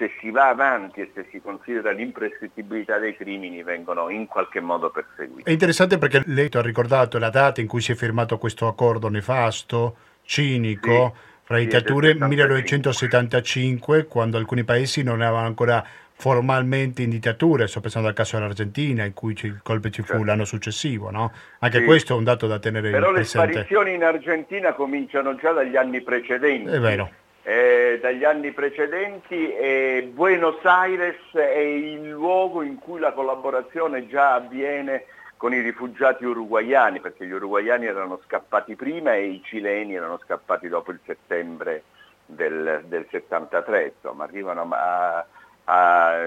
se 0.00 0.10
si 0.18 0.30
va 0.30 0.48
avanti 0.48 1.02
e 1.02 1.10
se 1.14 1.26
si 1.30 1.42
considera 1.42 1.90
l'imprescrittibilità 1.90 2.96
dei 2.96 3.14
crimini 3.14 3.62
vengono 3.62 4.08
in 4.08 4.26
qualche 4.26 4.60
modo 4.60 4.88
perseguiti. 4.88 5.42
È 5.42 5.52
interessante 5.52 5.98
perché 5.98 6.22
lei 6.24 6.48
ha 6.50 6.62
ricordato 6.62 7.18
la 7.18 7.28
data 7.28 7.60
in 7.60 7.66
cui 7.66 7.82
si 7.82 7.92
è 7.92 7.94
firmato 7.94 8.38
questo 8.38 8.66
accordo 8.66 9.08
nefasto, 9.08 9.96
cinico, 10.22 11.12
sì, 11.14 11.28
fra 11.42 11.58
dittature, 11.58 12.14
1975, 12.14 14.06
quando 14.06 14.38
alcuni 14.38 14.64
paesi 14.64 15.02
non 15.02 15.20
avevano 15.20 15.46
ancora 15.46 15.84
formalmente 16.14 17.02
in 17.02 17.10
dittatura, 17.10 17.66
sto 17.66 17.80
pensando 17.80 18.08
al 18.08 18.14
caso 18.14 18.36
dell'Argentina 18.36 19.04
in 19.04 19.12
cui 19.12 19.36
il 19.40 19.60
colpo 19.62 19.90
ci 19.90 20.02
fu 20.02 20.12
certo. 20.12 20.24
l'anno 20.24 20.44
successivo, 20.44 21.10
no? 21.10 21.32
Anche 21.58 21.78
sì. 21.78 21.84
questo 21.84 22.14
è 22.14 22.16
un 22.16 22.24
dato 22.24 22.46
da 22.46 22.58
tenere 22.58 22.90
Però 22.90 23.10
presente. 23.10 23.46
Però 23.46 23.60
le 23.60 23.64
sparizioni 23.64 23.94
in 23.94 24.04
Argentina 24.04 24.72
cominciano 24.72 25.34
già 25.36 25.52
dagli 25.52 25.76
anni 25.76 26.00
precedenti. 26.02 26.70
È 26.70 26.78
vero. 26.78 27.10
Eh, 27.42 27.98
dagli 28.02 28.24
anni 28.24 28.52
precedenti 28.52 29.50
e 29.50 30.10
Buenos 30.12 30.62
Aires 30.62 31.16
è 31.32 31.56
il 31.56 32.10
luogo 32.10 32.60
in 32.62 32.78
cui 32.78 33.00
la 33.00 33.12
collaborazione 33.12 34.06
già 34.06 34.34
avviene 34.34 35.06
con 35.38 35.54
i 35.54 35.60
rifugiati 35.60 36.26
uruguayani, 36.26 37.00
perché 37.00 37.26
gli 37.26 37.32
uruguayani 37.32 37.86
erano 37.86 38.20
scappati 38.26 38.76
prima 38.76 39.14
e 39.14 39.28
i 39.28 39.42
cileni 39.42 39.94
erano 39.94 40.20
scappati 40.22 40.68
dopo 40.68 40.90
il 40.90 41.00
settembre 41.06 41.84
del, 42.26 42.84
del 42.86 43.06
73, 43.08 43.94
insomma 43.96 44.24
arrivano 44.24 44.68
a, 44.70 45.24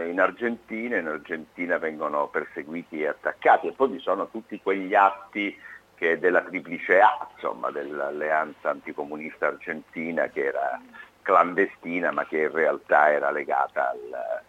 in 0.10 0.20
Argentina, 0.20 0.98
in 0.98 1.08
Argentina 1.08 1.78
vengono 1.78 2.28
perseguiti 2.28 3.02
e 3.02 3.08
attaccati 3.08 3.68
e 3.68 3.74
poi 3.74 3.90
vi 3.90 4.00
sono 4.00 4.30
tutti 4.30 4.60
quegli 4.62 4.96
atti 4.96 5.56
che 5.96 6.20
della 6.20 6.42
triplice 6.42 7.00
A, 7.00 7.28
insomma, 7.34 7.72
dell'alleanza 7.72 8.70
anticomunista 8.70 9.48
argentina 9.48 10.28
che 10.28 10.46
era 10.46 10.82
clandestina 11.22 12.12
ma 12.12 12.26
che 12.26 12.42
in 12.42 12.52
realtà 12.52 13.12
era 13.12 13.32
legata 13.32 13.90
al, 13.90 14.42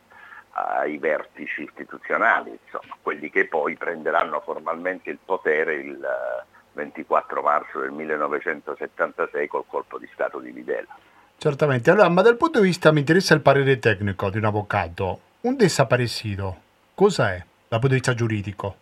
ai 0.54 0.98
vertici 0.98 1.62
istituzionali, 1.62 2.58
insomma, 2.64 2.96
quelli 3.00 3.30
che 3.30 3.46
poi 3.46 3.76
prenderanno 3.76 4.40
formalmente 4.40 5.10
il 5.10 5.18
potere 5.24 5.74
il 5.74 6.06
24 6.74 7.42
marzo 7.42 7.80
del 7.80 7.90
1976 7.90 9.48
col 9.48 9.64
colpo 9.66 9.98
di 9.98 10.08
Stato 10.12 10.38
di 10.38 10.50
Videla. 10.50 10.96
Certamente, 11.36 11.90
allora, 11.90 12.08
ma 12.08 12.22
dal 12.22 12.36
punto 12.36 12.60
di 12.60 12.66
vista, 12.66 12.92
mi 12.92 13.00
interessa 13.00 13.34
il 13.34 13.40
parere 13.40 13.78
tecnico 13.78 14.30
di 14.30 14.38
un 14.38 14.44
avvocato. 14.44 15.20
Un 15.42 15.56
desaparecido, 15.56 16.56
cosa 16.94 17.32
è 17.32 17.36
dal 17.68 17.80
punto 17.80 17.88
di 17.88 17.94
vista 17.94 18.14
giuridico? 18.14 18.76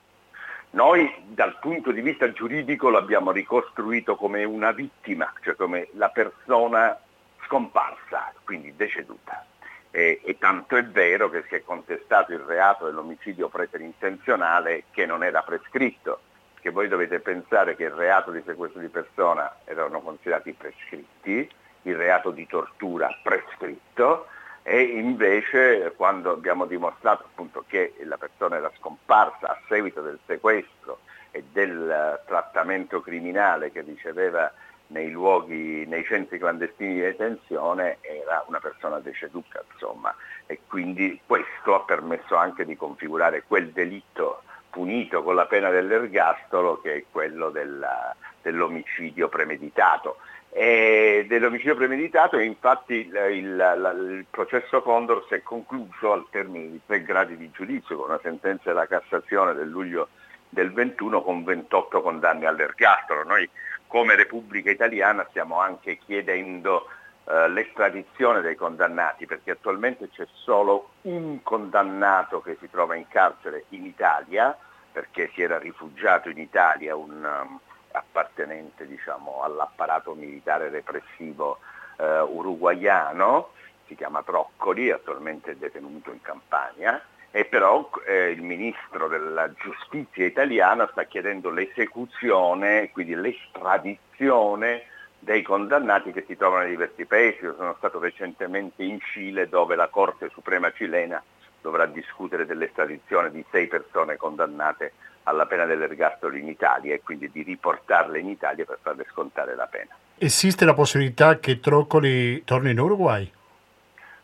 Noi 0.73 1.13
dal 1.27 1.59
punto 1.59 1.91
di 1.91 2.01
vista 2.01 2.33
giuridico 2.33 2.89
l'abbiamo 2.89 3.31
ricostruito 3.31 4.17
come 4.17 4.43
una 4.45 4.73
vittima, 4.73 5.31
cioè 5.43 5.55
come 5.55 5.89
la 5.93 6.09
persona 6.09 6.99
scomparsa, 7.45 8.33
quindi 8.43 8.75
deceduta. 8.75 9.45
E, 9.91 10.23
e, 10.25 10.39
tanto 10.39 10.77
è 10.77 10.85
vero 10.85 11.29
che 11.29 11.45
si 11.47 11.57
è 11.57 11.63
contestato 11.63 12.33
il 12.33 12.39
reato 12.39 12.87
dell'omicidio 12.87 13.51
preterintenzionale 13.51 14.85
che 14.91 15.05
non 15.05 15.23
era 15.23 15.43
prescritto, 15.43 16.21
che 16.59 16.71
voi 16.71 16.89
dovete 16.89 17.21
pensare 17.21 17.77
che 17.77 17.85
il 17.85 17.91
reato 17.91 18.31
di 18.31 18.43
sequestro 18.47 18.81
di 18.81 18.89
persona 18.89 19.55
erano 19.65 20.01
considerati 20.01 20.55
prescritti, 20.55 21.51
il 21.83 21.97
reato 21.97 22.31
di 22.31 22.47
tortura 22.47 23.15
prescritto 23.23 24.27
e 24.63 24.81
invece 24.81 25.93
quando 25.97 26.31
abbiamo 26.31 26.67
dimostrato 26.67 27.25
appunto 27.25 27.65
che 27.67 27.95
la 28.05 28.17
persona 28.17 28.57
era 28.57 28.71
scomparsa 28.79 29.49
a 29.49 29.59
seguito 29.69 30.01
del 30.03 30.19
sequestro 30.25 31.01
e 31.33 31.43
del 31.51 32.21
trattamento 32.27 33.01
criminale 33.01 33.73
che 33.73 33.81
riceveva 33.81 34.53
nei 34.89 35.11
luoghi, 35.11 35.87
nei 35.87 36.05
centri 36.05 36.39
clandestini 36.39 36.95
di 36.95 37.01
detenzione 37.01 37.99
era 38.03 38.45
una 38.47 38.61
persona 38.61 38.99
deceduta, 39.01 39.65
insomma, 39.73 40.15
e 40.47 40.61
quindi 40.69 41.19
questo 41.27 41.75
ha 41.75 41.81
permesso 41.81 42.37
anche 42.37 42.65
di 42.65 42.77
configurare 42.77 43.43
quel 43.47 43.71
delitto 43.71 44.43
punito 44.71 45.23
con 45.23 45.35
la 45.35 45.47
pena 45.47 45.71
dell'ergastolo 45.71 46.81
che 46.81 46.95
è 46.95 47.05
quello 47.11 47.51
della, 47.51 48.15
dell'omicidio 48.41 49.29
premeditato. 49.29 50.19
E 50.55 51.25
dell'omicidio 51.29 51.75
premeditato 51.75 52.37
e 52.37 52.45
infatti 52.45 52.93
il, 52.93 53.15
il, 53.31 54.17
il, 54.19 54.27
processo 54.29 54.83
Condor 54.83 55.25
si 55.27 55.35
è 55.35 55.43
concluso 55.43 56.13
al 56.13 56.27
termine 56.31 56.71
di 56.71 56.81
tre 56.85 57.03
gradi 57.03 57.39
di 57.39 57.51
giudizio 57.51 57.97
con 57.97 58.11
una 58.11 58.21
sentenza 58.23 58.65
della 58.65 58.87
Cassazione 58.87 59.55
del 59.55 59.71
luglio 59.71 60.09
del 60.51 60.71
21 60.71 61.23
con 61.23 61.43
28 61.43 62.03
condanne 62.03 62.45
all'ergastolo. 62.45 63.25
Noi 63.25 63.49
come 63.87 64.15
Repubblica 64.15 64.71
Italiana 64.71 65.27
stiamo 65.31 65.59
anche 65.59 65.97
chiedendo 65.97 66.87
eh, 67.25 67.49
l'estradizione 67.49 68.43
dei 68.43 68.55
condannati 68.55 69.25
perché 69.25 69.53
attualmente 69.53 70.11
c'è 70.11 70.27
solo 70.33 70.91
un 71.03 71.43
condannato 71.43 72.43
che 72.43 72.59
si 72.61 72.69
trova 72.69 72.95
in 72.95 73.09
carcere 73.09 73.65
in 73.71 73.87
Italia 73.87 74.55
perché 74.93 75.31
si 75.33 75.41
era 75.41 75.59
rifugiato 75.59 76.29
in 76.29 76.39
Italia 76.39 76.95
un, 76.95 77.25
um, 77.25 77.61
appartenente 77.93 78.87
diciamo, 78.87 79.43
all'apparato 79.43 80.15
militare 80.15 80.69
repressivo 80.69 81.59
eh, 81.99 82.21
uruguaiano, 82.21 83.51
si 83.87 83.95
chiama 83.95 84.23
Troccoli, 84.23 84.91
attualmente 84.91 85.57
detenuto 85.59 86.11
in 86.11 86.21
Campania, 86.23 87.01
e 87.31 87.45
però 87.47 87.89
eh, 88.07 88.31
il 88.31 88.43
ministro 88.43 89.09
della 89.09 89.51
giustizia 89.55 90.27
italiana 90.27 90.89
sta 90.91 91.05
chiedendo 91.05 91.51
l'esecuzione, 91.51 92.91
quindi 92.93 93.15
l'estradizione 93.15 94.85
dei 95.19 95.43
condannati 95.43 96.13
che 96.13 96.25
si 96.27 96.37
trovano 96.37 96.65
in 96.65 96.71
diversi 96.71 97.07
paesi. 97.07 97.45
Io 97.45 97.55
sono 97.55 97.75
stato 97.79 97.99
recentemente 98.01 98.83
in 98.83 99.01
Cile 99.01 99.49
dove 99.49 99.77
la 99.77 99.89
Corte 99.89 100.29
Suprema 100.31 100.73
cilena 100.73 101.23
dovrà 101.61 101.87
discutere 101.87 102.45
dell'estradizione 102.45 103.31
di 103.31 103.45
sei 103.51 103.69
persone 103.69 104.17
condannate 104.17 104.93
alla 105.25 105.47
pena 105.47 105.65
dell'ergastolo 105.65 106.37
in 106.37 106.49
Italia 106.49 106.95
e 106.95 107.03
quindi 107.03 107.31
di 107.31 107.43
riportarle 107.43 108.19
in 108.19 108.29
Italia 108.29 108.65
per 108.65 108.79
farle 108.83 109.07
scontare 109.11 109.55
la 109.55 109.67
pena. 109.67 109.97
Esiste 110.19 110.65
la 110.65 110.75
possibilità 110.75 111.39
che 111.39 111.61
Troccoli 111.61 112.45
torni 112.45 112.71
in 112.71 112.79
Uruguay? 112.79 113.31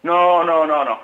No, 0.01 0.43
no, 0.43 0.65
no, 0.65 0.83
no. 0.83 1.01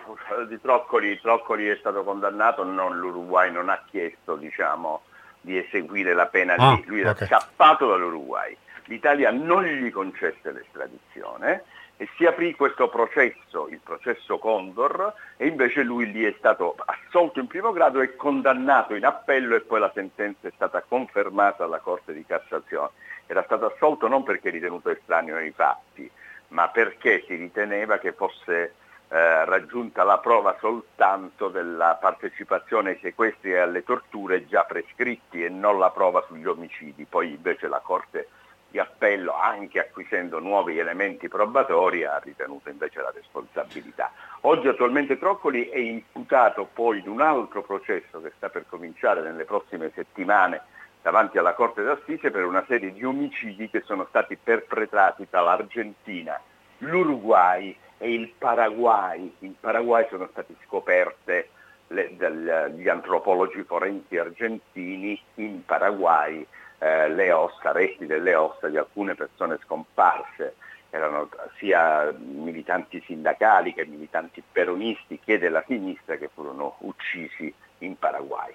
Di 0.46 0.60
Troccoli, 0.60 1.20
Troccoli 1.20 1.68
è 1.68 1.76
stato 1.76 2.04
condannato, 2.04 2.64
non 2.64 2.98
l'Uruguay 2.98 3.50
non 3.50 3.68
ha 3.68 3.82
chiesto 3.90 4.36
diciamo, 4.36 5.02
di 5.40 5.58
eseguire 5.58 6.14
la 6.14 6.26
pena 6.26 6.54
ah, 6.54 6.74
lì, 6.74 6.84
lui 6.86 7.00
era 7.00 7.10
okay. 7.10 7.26
scappato 7.26 7.88
dall'Uruguay. 7.88 8.56
L'Italia 8.84 9.30
non 9.30 9.64
gli 9.64 9.90
concesse 9.90 10.52
l'estradizione 10.52 11.64
e 11.96 12.08
si 12.16 12.26
aprì 12.26 12.54
questo 12.54 12.88
processo, 12.88 13.68
il 13.68 13.80
processo 13.82 14.38
Condor, 14.38 15.12
e 15.36 15.46
invece 15.46 15.82
lui 15.82 16.10
lì 16.10 16.24
è 16.24 16.34
stato 16.38 16.74
assolto 16.84 17.38
in 17.38 17.46
primo 17.46 17.72
grado 17.72 18.00
e 18.00 18.16
condannato 18.16 18.94
in 18.94 19.04
appello 19.04 19.54
e 19.54 19.60
poi 19.60 19.80
la 19.80 19.92
sentenza 19.94 20.48
è 20.48 20.52
stata 20.54 20.82
confermata 20.82 21.64
alla 21.64 21.78
Corte 21.78 22.12
di 22.12 22.24
Cassazione. 22.26 22.90
Era 23.26 23.44
stato 23.44 23.66
assolto 23.66 24.08
non 24.08 24.24
perché 24.24 24.50
ritenuto 24.50 24.90
estraneo 24.90 25.36
ai 25.36 25.52
fatti, 25.52 26.10
ma 26.48 26.68
perché 26.68 27.22
si 27.26 27.36
riteneva 27.36 27.98
che 27.98 28.12
fosse 28.12 28.74
eh, 29.08 29.44
raggiunta 29.44 30.02
la 30.02 30.18
prova 30.18 30.56
soltanto 30.58 31.48
della 31.48 31.96
partecipazione 32.00 32.90
ai 32.90 32.98
sequestri 33.00 33.52
e 33.52 33.58
alle 33.58 33.84
torture 33.84 34.46
già 34.46 34.64
prescritti 34.64 35.44
e 35.44 35.48
non 35.48 35.78
la 35.78 35.90
prova 35.90 36.24
sugli 36.26 36.46
omicidi. 36.46 37.04
Poi 37.04 37.30
invece 37.30 37.68
la 37.68 37.80
Corte 37.80 38.28
di 38.74 38.80
appello, 38.80 39.38
anche 39.38 39.78
acquisendo 39.78 40.40
nuovi 40.40 40.80
elementi 40.80 41.28
probatori, 41.28 42.02
ha 42.04 42.18
ritenuto 42.18 42.70
invece 42.70 43.00
la 43.00 43.12
responsabilità. 43.14 44.10
Oggi 44.40 44.66
attualmente 44.66 45.16
Troccoli 45.16 45.68
è 45.68 45.78
imputato 45.78 46.68
poi 46.72 46.98
in 46.98 47.06
un 47.06 47.20
altro 47.20 47.62
processo 47.62 48.20
che 48.20 48.32
sta 48.36 48.48
per 48.48 48.64
cominciare 48.68 49.22
nelle 49.22 49.44
prossime 49.44 49.92
settimane 49.94 50.62
davanti 51.02 51.38
alla 51.38 51.54
Corte 51.54 51.84
d'Assise 51.84 52.32
per 52.32 52.44
una 52.44 52.64
serie 52.66 52.92
di 52.92 53.04
omicidi 53.04 53.70
che 53.70 53.82
sono 53.82 54.06
stati 54.08 54.36
perpetrati 54.36 55.28
tra 55.30 55.40
l'Argentina, 55.40 56.40
l'Uruguay 56.78 57.76
e 57.96 58.12
il 58.12 58.32
Paraguay. 58.36 59.36
In 59.40 59.54
Paraguay 59.60 60.04
sono 60.10 60.26
state 60.32 60.56
scoperte 60.66 61.50
le, 61.88 62.16
dagli 62.16 62.88
antropologi 62.88 63.62
forensi 63.62 64.18
argentini 64.18 65.20
in 65.34 65.64
Paraguay 65.64 66.44
eh, 66.84 67.08
le 67.08 67.32
ossa, 67.32 67.72
resti 67.72 68.04
delle 68.04 68.34
ossa 68.34 68.68
di 68.68 68.76
alcune 68.76 69.14
persone 69.14 69.58
scomparse, 69.64 70.56
erano 70.90 71.30
sia 71.56 72.12
militanti 72.12 73.02
sindacali 73.06 73.72
che 73.72 73.86
militanti 73.86 74.42
peronisti 74.52 75.18
che 75.18 75.38
della 75.38 75.64
sinistra 75.66 76.16
che 76.16 76.28
furono 76.32 76.76
uccisi 76.80 77.52
in 77.78 77.98
Paraguay. 77.98 78.52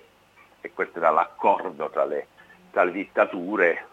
E 0.61 0.71
questo 0.73 0.99
era 0.99 1.09
l'accordo 1.09 1.89
tra 1.89 2.05
le, 2.05 2.27
tra 2.69 2.83
le 2.83 2.91
dittature 2.91 3.87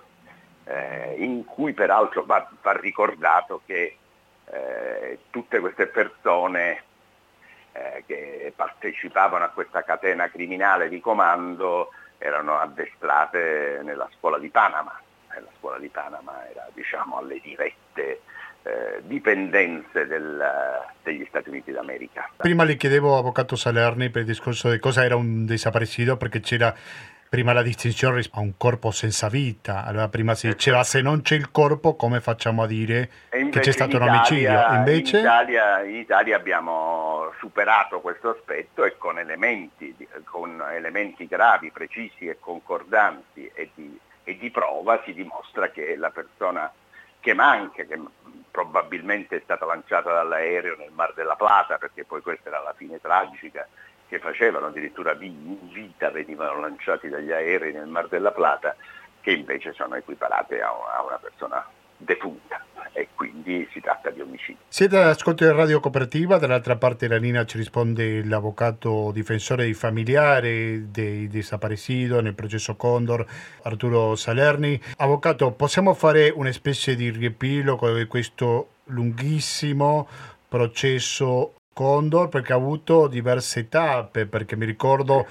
eh, 0.64 1.14
in 1.16 1.46
cui 1.46 1.72
peraltro 1.72 2.24
va, 2.24 2.46
va 2.60 2.72
ricordato 2.72 3.62
che 3.64 3.96
eh, 4.44 5.18
tutte 5.30 5.60
queste 5.60 5.86
persone 5.86 6.82
eh, 7.72 8.04
che 8.06 8.52
partecipavano 8.54 9.44
a 9.44 9.48
questa 9.48 9.82
catena 9.82 10.28
criminale 10.28 10.90
di 10.90 11.00
comando 11.00 11.88
erano 12.18 12.58
addestrate 12.58 13.80
nella 13.82 14.08
scuola 14.16 14.38
di 14.38 14.48
Panama. 14.48 14.98
E 15.34 15.40
la 15.40 15.50
scuola 15.58 15.78
di 15.78 15.88
Panama 15.88 16.48
era 16.48 16.68
diciamo, 16.72 17.18
alle 17.18 17.40
dirette 17.42 18.20
eh, 18.62 19.00
dipendenze 19.02 20.06
del, 20.06 20.44
degli 21.02 21.24
Stati 21.28 21.48
Uniti 21.50 21.70
d'America. 21.70 22.30
Prima 22.36 22.64
le 22.64 22.76
chiedevo, 22.76 23.16
avvocato 23.16 23.54
Salerni, 23.54 24.10
per 24.10 24.22
il 24.22 24.26
discorso 24.26 24.70
di 24.70 24.78
cosa 24.78 25.04
era 25.04 25.14
un 25.14 25.46
desaparecido, 25.46 26.16
perché 26.16 26.40
c'era 26.40 26.74
prima 27.28 27.52
la 27.52 27.62
distinzione 27.62 28.22
a 28.32 28.40
un 28.40 28.56
corpo 28.56 28.90
senza 28.90 29.28
vita. 29.28 29.84
Allora 29.84 30.08
prima 30.08 30.34
si 30.34 30.48
diceva 30.48 30.82
se 30.84 31.00
non 31.00 31.22
c'è 31.22 31.34
il 31.34 31.50
corpo 31.50 31.94
come 31.94 32.20
facciamo 32.20 32.62
a 32.62 32.66
dire 32.66 33.10
che 33.50 33.60
c'è 33.60 33.72
stato 33.72 33.96
un 33.96 34.02
omicidio? 34.02 34.64
Invece... 34.70 35.18
In 35.18 35.22
Italia, 35.22 35.82
in 35.82 35.94
Italia, 35.96 36.36
abbiamo 36.36 37.15
superato 37.38 38.00
questo 38.00 38.30
aspetto 38.30 38.84
e 38.84 38.96
con 38.96 39.18
elementi, 39.18 39.94
con 40.24 40.62
elementi 40.70 41.26
gravi, 41.26 41.70
precisi 41.70 42.26
e 42.28 42.38
concordanti 42.38 43.50
e 43.54 43.70
di, 43.74 43.98
e 44.24 44.36
di 44.36 44.50
prova 44.50 45.02
si 45.04 45.14
dimostra 45.14 45.70
che 45.70 45.96
la 45.96 46.10
persona 46.10 46.70
che 47.20 47.34
manca, 47.34 47.84
che 47.84 48.00
probabilmente 48.50 49.36
è 49.36 49.40
stata 49.42 49.64
lanciata 49.64 50.12
dall'aereo 50.12 50.76
nel 50.76 50.92
Mar 50.92 51.12
della 51.14 51.36
Plata, 51.36 51.76
perché 51.78 52.04
poi 52.04 52.22
questa 52.22 52.48
era 52.48 52.60
la 52.60 52.74
fine 52.74 53.00
tragica, 53.00 53.66
che 54.08 54.18
facevano 54.18 54.66
addirittura 54.66 55.16
in 55.18 55.72
vita, 55.72 56.10
venivano 56.10 56.60
lanciati 56.60 57.08
dagli 57.08 57.32
aerei 57.32 57.72
nel 57.72 57.88
Mar 57.88 58.08
della 58.08 58.30
Plata, 58.30 58.76
che 59.20 59.32
invece 59.32 59.72
sono 59.72 59.96
equiparate 59.96 60.62
a 60.62 60.72
una 61.04 61.18
persona 61.18 61.66
defunta 61.96 62.64
e 62.92 63.08
quindi 63.14 63.68
si 63.72 63.80
tratta 63.80 64.10
di 64.10 64.22
omicidio. 64.22 64.56
Siete 64.68 64.96
all'ascolto 64.96 65.44
di 65.44 65.50
Radio 65.50 65.80
Cooperativa, 65.80 66.38
dall'altra 66.38 66.76
parte 66.76 67.06
della 67.06 67.20
linea 67.20 67.44
ci 67.44 67.58
risponde 67.58 68.24
l'avvocato 68.24 69.10
difensore 69.12 69.64
dei 69.64 69.74
familiari 69.74 70.90
dei 70.90 71.28
desaparecidos 71.28 72.22
nel 72.22 72.34
processo 72.34 72.74
Condor, 72.74 73.24
Arturo 73.62 74.16
Salerni. 74.16 74.80
Avvocato, 74.96 75.52
possiamo 75.52 75.92
fare 75.92 76.30
una 76.30 76.52
specie 76.52 76.96
di 76.96 77.10
riepilogo 77.10 77.92
di 77.92 78.06
questo 78.06 78.68
lunghissimo 78.84 80.08
processo 80.48 81.52
Condor 81.74 82.30
perché 82.30 82.54
ha 82.54 82.56
avuto 82.56 83.08
diverse 83.08 83.68
tappe, 83.68 84.24
perché 84.24 84.56
mi 84.56 84.64
ricordo 84.64 85.26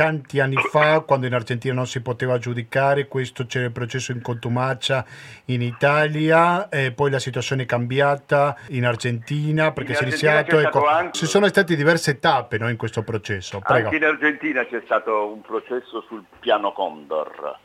tanti 0.00 0.40
anni 0.40 0.56
fa, 0.56 1.00
quando 1.00 1.26
in 1.26 1.34
Argentina 1.34 1.74
non 1.74 1.86
si 1.86 2.00
poteva 2.00 2.38
giudicare, 2.38 3.06
questo 3.06 3.44
c'era 3.44 3.66
il 3.66 3.70
processo 3.70 4.12
in 4.12 4.22
contumacia 4.22 5.04
in 5.46 5.60
Italia, 5.60 6.70
e 6.70 6.92
poi 6.92 7.10
la 7.10 7.18
situazione 7.18 7.64
è 7.64 7.66
cambiata 7.66 8.56
in 8.68 8.86
Argentina 8.86 9.72
perché 9.72 9.90
in 9.90 9.96
si 9.98 10.04
è 10.04 10.06
iniziato. 10.06 10.58
Ecco, 10.58 10.86
anche... 10.86 11.18
Ci 11.18 11.26
sono 11.26 11.46
state 11.48 11.76
diverse 11.76 12.18
tappe 12.18 12.56
no, 12.56 12.70
in 12.70 12.78
questo 12.78 13.02
processo. 13.02 13.58
Prego. 13.58 13.88
Anche 13.88 13.96
in 13.98 14.04
Argentina 14.04 14.64
c'è 14.64 14.80
stato 14.86 15.30
un 15.30 15.42
processo 15.42 16.00
sul 16.08 16.24
piano 16.40 16.72
Condor. 16.72 17.58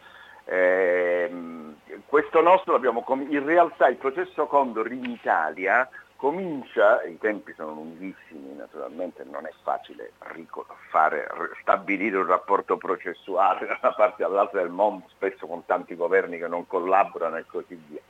Eh, 0.44 1.32
questo 2.06 2.42
nostro 2.42 2.76
abbiamo, 2.76 3.06
in 3.30 3.46
realtà 3.46 3.88
il 3.88 3.96
processo 3.96 4.46
Condor 4.48 4.92
in 4.92 5.06
Italia 5.06 5.88
comincia, 6.16 7.04
i 7.04 7.18
tempi 7.18 7.54
sono 7.56 7.74
lunghissimi 7.74 8.56
naturalmente, 8.56 9.24
non 9.24 9.46
è 9.46 9.52
facile 9.64 10.12
fare, 10.90 11.28
stabilire 11.62 12.18
un 12.18 12.26
rapporto 12.26 12.78
processuale 12.78 13.66
da 13.66 13.80
una 13.82 13.94
parte 13.94 14.24
all'altra 14.24 14.62
del 14.62 14.72
mondo, 14.72 15.06
spesso 15.10 15.46
con 15.48 15.66
tanti 15.66 15.96
governi 15.96 16.38
che 16.38 16.48
non 16.48 16.66
collaborano 16.68 17.38
e 17.38 17.46
così 17.46 17.80
via. 17.88 18.02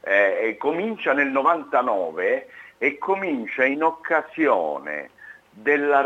Eh, 0.00 0.56
comincia 0.58 1.12
nel 1.12 1.28
99 1.28 2.48
e 2.78 2.98
comincia 2.98 3.64
in 3.64 3.82
occasione 3.82 5.10
della, 5.50 6.04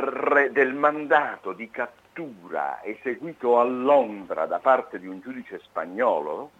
del 0.50 0.74
mandato 0.74 1.52
di 1.52 1.70
cattura 1.70 2.82
eseguito 2.82 3.58
a 3.58 3.64
Londra 3.64 4.46
da 4.46 4.58
parte 4.58 5.00
di 5.00 5.06
un 5.06 5.20
giudice 5.20 5.58
spagnolo, 5.60 6.50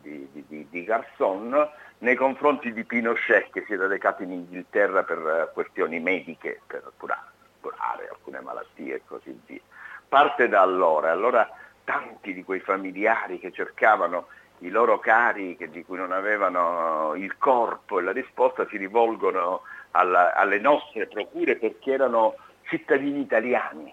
di, 0.00 0.28
di, 0.32 0.66
di 0.70 0.84
Garçon, 0.84 1.68
nei 1.98 2.14
confronti 2.14 2.72
di 2.72 2.84
Pinochet 2.84 3.50
che 3.50 3.64
si 3.66 3.74
era 3.74 3.86
recato 3.86 4.22
in 4.22 4.32
Inghilterra 4.32 5.02
per 5.02 5.18
eh, 5.18 5.52
questioni 5.52 6.00
mediche, 6.00 6.60
per 6.66 6.90
curare, 6.96 7.30
curare 7.60 8.08
alcune 8.08 8.40
malattie 8.40 8.94
e 8.94 9.02
così 9.06 9.38
via. 9.46 9.60
Parte 10.08 10.48
da 10.48 10.62
allora, 10.62 11.10
allora 11.10 11.48
tanti 11.84 12.32
di 12.32 12.42
quei 12.42 12.60
familiari 12.60 13.38
che 13.38 13.52
cercavano 13.52 14.28
i 14.58 14.70
loro 14.70 14.98
cari 14.98 15.56
che, 15.56 15.70
di 15.70 15.84
cui 15.84 15.96
non 15.96 16.12
avevano 16.12 17.14
il 17.16 17.36
corpo 17.38 17.98
e 17.98 18.02
la 18.02 18.12
risposta 18.12 18.66
si 18.68 18.76
rivolgono 18.76 19.62
alla, 19.92 20.34
alle 20.34 20.58
nostre 20.58 21.06
procure 21.06 21.56
perché 21.56 21.92
erano 21.92 22.36
cittadini 22.62 23.20
italiani 23.20 23.92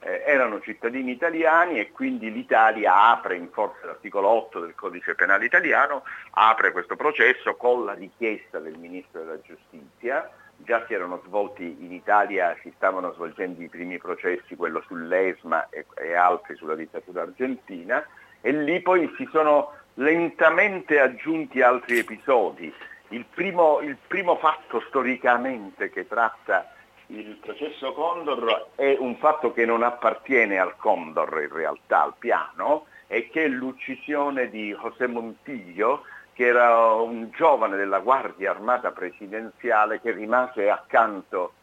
eh, 0.00 0.22
erano 0.26 0.60
cittadini 0.60 1.12
italiani 1.12 1.78
e 1.78 1.90
quindi 1.90 2.32
l'Italia 2.32 3.10
apre 3.10 3.36
in 3.36 3.48
forza 3.50 3.80
dell'articolo 3.82 4.28
8 4.28 4.60
del 4.60 4.74
codice 4.74 5.14
penale 5.14 5.44
italiano, 5.44 6.04
apre 6.30 6.72
questo 6.72 6.96
processo 6.96 7.56
con 7.56 7.84
la 7.84 7.94
richiesta 7.94 8.58
del 8.58 8.78
Ministro 8.78 9.20
della 9.20 9.40
Giustizia, 9.40 10.30
già 10.58 10.84
si 10.86 10.94
erano 10.94 11.22
svolti 11.24 11.76
in 11.80 11.92
Italia, 11.92 12.56
si 12.62 12.72
stavano 12.76 13.12
svolgendo 13.12 13.62
i 13.62 13.68
primi 13.68 13.98
processi, 13.98 14.56
quello 14.56 14.82
sull'ESMA 14.86 15.68
e, 15.70 15.86
e 15.96 16.14
altri 16.14 16.56
sulla 16.56 16.74
dittatura 16.74 17.22
argentina, 17.22 18.04
e 18.40 18.52
lì 18.52 18.80
poi 18.80 19.12
si 19.16 19.28
sono 19.32 19.72
lentamente 19.94 21.00
aggiunti 21.00 21.60
altri 21.60 21.98
episodi. 21.98 22.72
Il 23.08 23.24
primo, 23.24 23.80
il 23.80 23.96
primo 24.06 24.36
fatto 24.36 24.80
storicamente 24.88 25.90
che 25.90 26.06
tratta 26.06 26.70
il 27.08 27.36
processo 27.40 27.92
Condor 27.92 28.68
è 28.74 28.96
un 28.98 29.16
fatto 29.16 29.52
che 29.52 29.64
non 29.64 29.82
appartiene 29.82 30.58
al 30.58 30.76
Condor 30.76 31.40
in 31.42 31.52
realtà, 31.52 32.02
al 32.02 32.14
piano, 32.18 32.86
e 33.06 33.30
che 33.30 33.44
è 33.44 33.48
l'uccisione 33.48 34.50
di 34.50 34.74
José 34.74 35.06
Montiglio, 35.06 36.04
che 36.34 36.46
era 36.46 36.92
un 36.92 37.30
giovane 37.30 37.76
della 37.76 38.00
Guardia 38.00 38.50
Armata 38.50 38.92
Presidenziale 38.92 40.00
che 40.00 40.12
rimase 40.12 40.68
accanto 40.68 41.54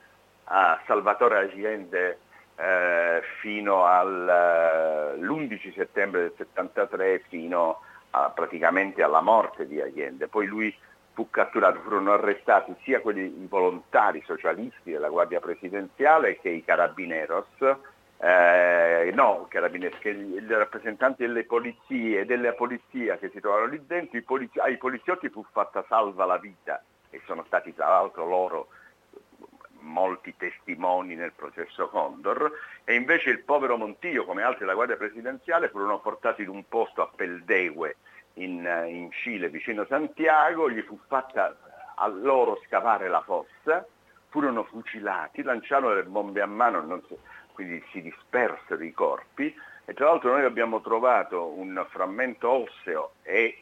a 0.45 0.79
Salvatore 0.85 1.37
Allende 1.37 2.19
eh, 2.55 3.21
fino 3.39 3.85
all'11 3.85 5.73
settembre 5.73 6.21
del 6.21 6.33
73 6.37 7.23
fino 7.29 7.79
a, 8.11 8.31
praticamente 8.31 9.03
alla 9.03 9.21
morte 9.21 9.67
di 9.67 9.79
Allende. 9.79 10.27
Poi 10.27 10.47
lui 10.47 10.75
fu 11.15 11.29
catturato, 11.29 11.79
furono 11.79 12.11
arrestati 12.11 12.75
sia 12.83 12.99
quelli 12.99 13.47
volontari 13.49 14.21
socialisti 14.25 14.91
della 14.91 15.07
Guardia 15.07 15.39
Presidenziale 15.39 16.37
che 16.39 16.49
i 16.49 16.63
Carabineros, 16.63 17.47
eh, 18.17 19.11
no, 19.13 19.47
Carabineros, 19.49 19.97
che 19.99 20.09
i 20.09 20.45
rappresentanti 20.45 21.25
delle 21.25 21.45
polizie 21.45 22.19
e 22.19 22.25
della 22.25 22.51
polizia 22.51 23.17
che 23.17 23.29
si 23.29 23.39
trovavano 23.39 23.71
lì 23.71 23.85
dentro, 23.87 24.21
polizi- 24.23 24.59
ai 24.59 24.77
poliziotti 24.77 25.29
fu 25.29 25.43
fatta 25.51 25.85
salva 25.87 26.25
la 26.25 26.37
vita 26.37 26.83
e 27.09 27.21
sono 27.25 27.45
stati 27.47 27.73
tra 27.73 27.87
l'altro 27.87 28.27
loro 28.27 28.67
molti 29.79 30.35
testimoni 30.35 31.15
nel 31.15 31.31
processo 31.31 31.87
Condor. 31.87 32.51
E 32.83 32.93
invece 32.93 33.29
il 33.29 33.39
povero 33.39 33.77
Montillo 33.77 34.25
come 34.25 34.43
altri 34.43 34.59
della 34.59 34.73
Guardia 34.73 34.97
Presidenziale 34.97 35.69
furono 35.69 35.99
portati 35.99 36.41
in 36.41 36.49
un 36.49 36.67
posto 36.67 37.01
a 37.01 37.09
Peldegue 37.15 37.95
in, 38.35 38.85
in 38.87 39.11
Cile 39.11 39.49
vicino 39.49 39.85
Santiago, 39.85 40.69
gli 40.69 40.81
fu 40.81 40.99
fatta 41.07 41.55
a 41.95 42.07
loro 42.07 42.59
scavare 42.65 43.07
la 43.07 43.21
fossa, 43.21 43.85
furono 44.29 44.63
fucilati, 44.63 45.43
lanciarono 45.43 45.93
le 45.93 46.03
bombe 46.03 46.41
a 46.41 46.45
mano, 46.45 47.01
so, 47.07 47.19
quindi 47.53 47.81
si 47.91 48.01
dispersero 48.01 48.83
i 48.83 48.91
corpi 48.91 49.55
e 49.85 49.93
tra 49.93 50.07
l'altro 50.07 50.31
noi 50.31 50.43
abbiamo 50.43 50.81
trovato 50.81 51.47
un 51.57 51.85
frammento 51.89 52.49
osseo 52.49 53.11
e 53.21 53.59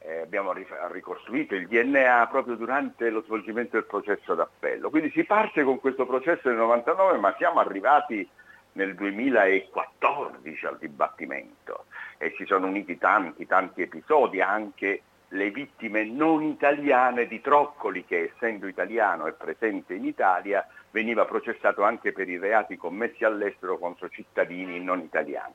eh, 0.00 0.20
abbiamo 0.20 0.52
ricostruito 0.52 1.54
il 1.54 1.68
DNA 1.68 2.26
proprio 2.28 2.56
durante 2.56 3.08
lo 3.08 3.22
svolgimento 3.22 3.76
del 3.76 3.86
processo 3.86 4.34
d'appello. 4.34 4.90
Quindi 4.90 5.10
si 5.12 5.24
parte 5.24 5.62
con 5.62 5.78
questo 5.80 6.04
processo 6.04 6.48
del 6.48 6.58
99 6.58 7.18
ma 7.18 7.34
siamo 7.38 7.60
arrivati 7.60 8.28
nel 8.72 8.94
2014 8.94 10.66
al 10.66 10.78
dibattimento 10.78 11.86
e 12.18 12.34
si 12.36 12.44
sono 12.46 12.66
uniti 12.66 12.98
tanti, 12.98 13.46
tanti 13.46 13.82
episodi, 13.82 14.40
anche 14.40 15.02
le 15.28 15.50
vittime 15.50 16.04
non 16.04 16.42
italiane 16.42 17.26
di 17.26 17.40
Troccoli 17.40 18.04
che 18.04 18.32
essendo 18.32 18.66
italiano 18.66 19.26
e 19.26 19.32
presente 19.32 19.94
in 19.94 20.04
Italia 20.04 20.66
veniva 20.90 21.24
processato 21.24 21.82
anche 21.82 22.12
per 22.12 22.28
i 22.28 22.38
reati 22.38 22.76
commessi 22.76 23.24
all'estero 23.24 23.78
contro 23.78 24.08
cittadini 24.10 24.82
non 24.82 25.00
italiani 25.00 25.54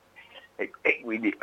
e, 0.56 0.72
e 0.80 1.00
quindi 1.00 1.30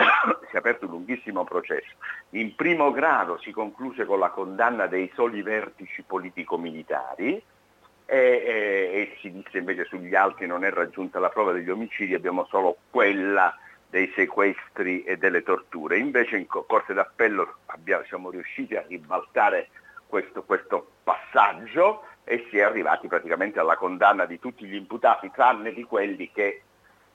si 0.50 0.56
è 0.56 0.58
aperto 0.58 0.86
un 0.86 0.92
lunghissimo 0.92 1.46
processo. 1.46 1.96
In 2.32 2.56
primo 2.56 2.92
grado 2.92 3.40
si 3.40 3.52
concluse 3.52 4.06
con 4.06 4.20
la 4.20 4.30
condanna 4.30 4.88
dei 4.88 5.10
soli 5.16 5.42
vertici 5.42 6.04
politico-militari 6.04 7.42
e, 8.06 8.18
e, 8.18 8.52
e 9.02 9.18
si 9.20 9.32
disse 9.32 9.58
invece 9.58 9.86
sugli 9.86 10.16
altri 10.16 10.48
non 10.48 10.64
è 10.64 10.70
raggiunta 10.70 11.20
la 11.20 11.30
prova 11.30 11.52
degli 11.52 11.70
omicidi, 11.70 12.14
abbiamo 12.14 12.46
solo 12.46 12.78
quella 12.90 13.58
dei 13.90 14.12
sequestri 14.16 15.04
e 15.04 15.18
delle 15.18 15.44
torture. 15.44 15.98
Invece 15.98 16.38
in 16.38 16.48
Corte 16.48 16.94
d'Appello 16.94 17.60
abbiamo, 17.68 18.04
siamo 18.06 18.30
riusciti 18.30 18.76
a 18.76 18.84
ribaltare 18.88 19.70
questo, 20.08 20.44
questo, 20.44 20.92
passaggio 21.04 22.04
e 22.24 22.48
si 22.50 22.58
è 22.58 22.64
arrivati 22.64 23.08
praticamente 23.08 23.60
alla 23.60 23.78
condanna 23.78 24.26
di 24.26 24.40
tutti 24.40 24.66
gli 24.66 24.76
imputati, 24.76 25.32
tranne 25.32 25.74
di 25.74 25.84
quelli 25.84 26.32
che 26.32 26.64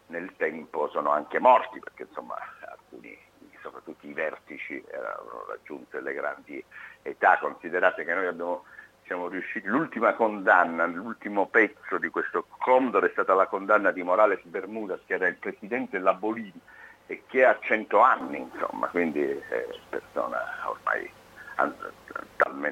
nel 0.07 0.33
tempo 0.37 0.89
sono 0.89 1.11
anche 1.11 1.39
morti, 1.39 1.81
perché 1.81 2.05
insomma 2.05 2.37
alcuni, 2.69 3.17
soprattutto 3.63 4.07
i 4.07 4.13
vertici, 4.13 4.83
erano 4.91 5.45
raggiunte 5.49 6.01
le 6.01 6.13
grandi 6.15 6.65
età. 7.03 7.39
Considerate 7.39 8.05
che 8.05 8.15
noi 8.15 8.27
abbiamo, 8.27 8.65
siamo 9.11 9.27
riusciti, 9.27 9.67
l'ultima 9.67 10.15
condanna, 10.15 10.87
l'ultimo 10.87 11.49
pezzo 11.49 11.99
di 11.99 12.09
questo 12.11 12.47
Condor 12.59 13.09
è 13.09 13.11
stata 13.11 13.35
la 13.35 13.47
condanna 13.47 13.91
di 13.91 14.05
Morales 14.05 14.39
Bermudas, 14.45 15.01
che 15.05 15.15
era 15.15 15.27
il 15.27 15.35
presidente 15.35 15.99
della 15.99 16.15
Bolivia 16.15 16.61
e 17.09 17.25
che 17.27 17.45
ha 17.45 17.59
100 17.61 17.99
anni, 17.99 18.39
insomma, 18.39 18.87
quindi 18.87 19.21
è 19.21 19.67
persona 19.89 20.39
ormai 20.65 21.11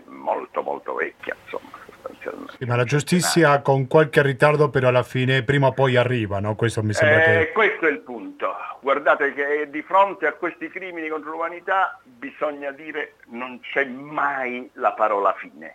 molto 0.04 0.62
molto 0.62 0.94
vecchia, 0.94 1.34
insomma. 1.42 1.86
Sì, 2.56 2.64
ma 2.64 2.76
la 2.76 2.84
giustizia 2.84 3.60
con 3.60 3.88
qualche 3.88 4.22
ritardo 4.22 4.70
però 4.70 4.88
alla 4.88 5.02
fine 5.02 5.42
prima 5.42 5.66
o 5.66 5.72
poi 5.72 5.96
arriva, 5.96 6.38
no? 6.38 6.54
Questo 6.54 6.84
mi 6.84 6.92
sembra 6.92 7.24
eh, 7.24 7.46
che... 7.46 7.52
Questo 7.52 7.86
è 7.86 7.90
il 7.90 7.98
punto. 7.98 8.54
Guardate 8.80 9.34
che 9.34 9.68
di 9.70 9.82
fronte 9.82 10.28
a 10.28 10.34
questi 10.34 10.68
crimini 10.68 11.08
contro 11.08 11.32
l'umanità 11.32 11.98
bisogna 12.04 12.70
dire 12.70 13.14
non 13.30 13.58
c'è 13.60 13.84
mai 13.86 14.70
la 14.74 14.92
parola 14.92 15.34
fine. 15.36 15.74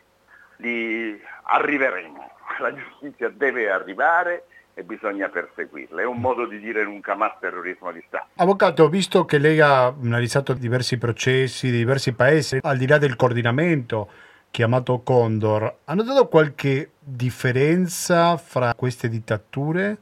Li 0.63 1.21
arriveremo, 1.43 2.31
la 2.59 2.73
giustizia 2.73 3.29
deve 3.29 3.69
arrivare 3.69 4.45
e 4.73 4.83
bisogna 4.83 5.27
perseguirla. 5.27 6.01
È 6.01 6.05
un 6.05 6.19
modo 6.19 6.45
di 6.45 6.59
dire 6.59 6.83
nunca 6.83 7.15
más 7.15 7.33
terrorismo 7.39 7.91
di 7.91 8.01
Stato. 8.07 8.27
Avvocato, 8.37 8.87
visto 8.87 9.25
che 9.25 9.37
lei 9.37 9.59
ha 9.59 9.87
analizzato 9.87 10.53
diversi 10.53 10.97
processi 10.97 11.69
di 11.69 11.77
diversi 11.77 12.13
paesi, 12.13 12.59
al 12.61 12.77
di 12.77 12.87
là 12.87 12.97
del 12.97 13.15
coordinamento 13.15 14.09
chiamato 14.49 15.01
Condor, 15.01 15.77
ha 15.85 15.93
notato 15.95 16.27
qualche 16.27 16.91
differenza 16.99 18.37
fra 18.37 18.73
queste 18.75 19.09
dittature? 19.09 19.97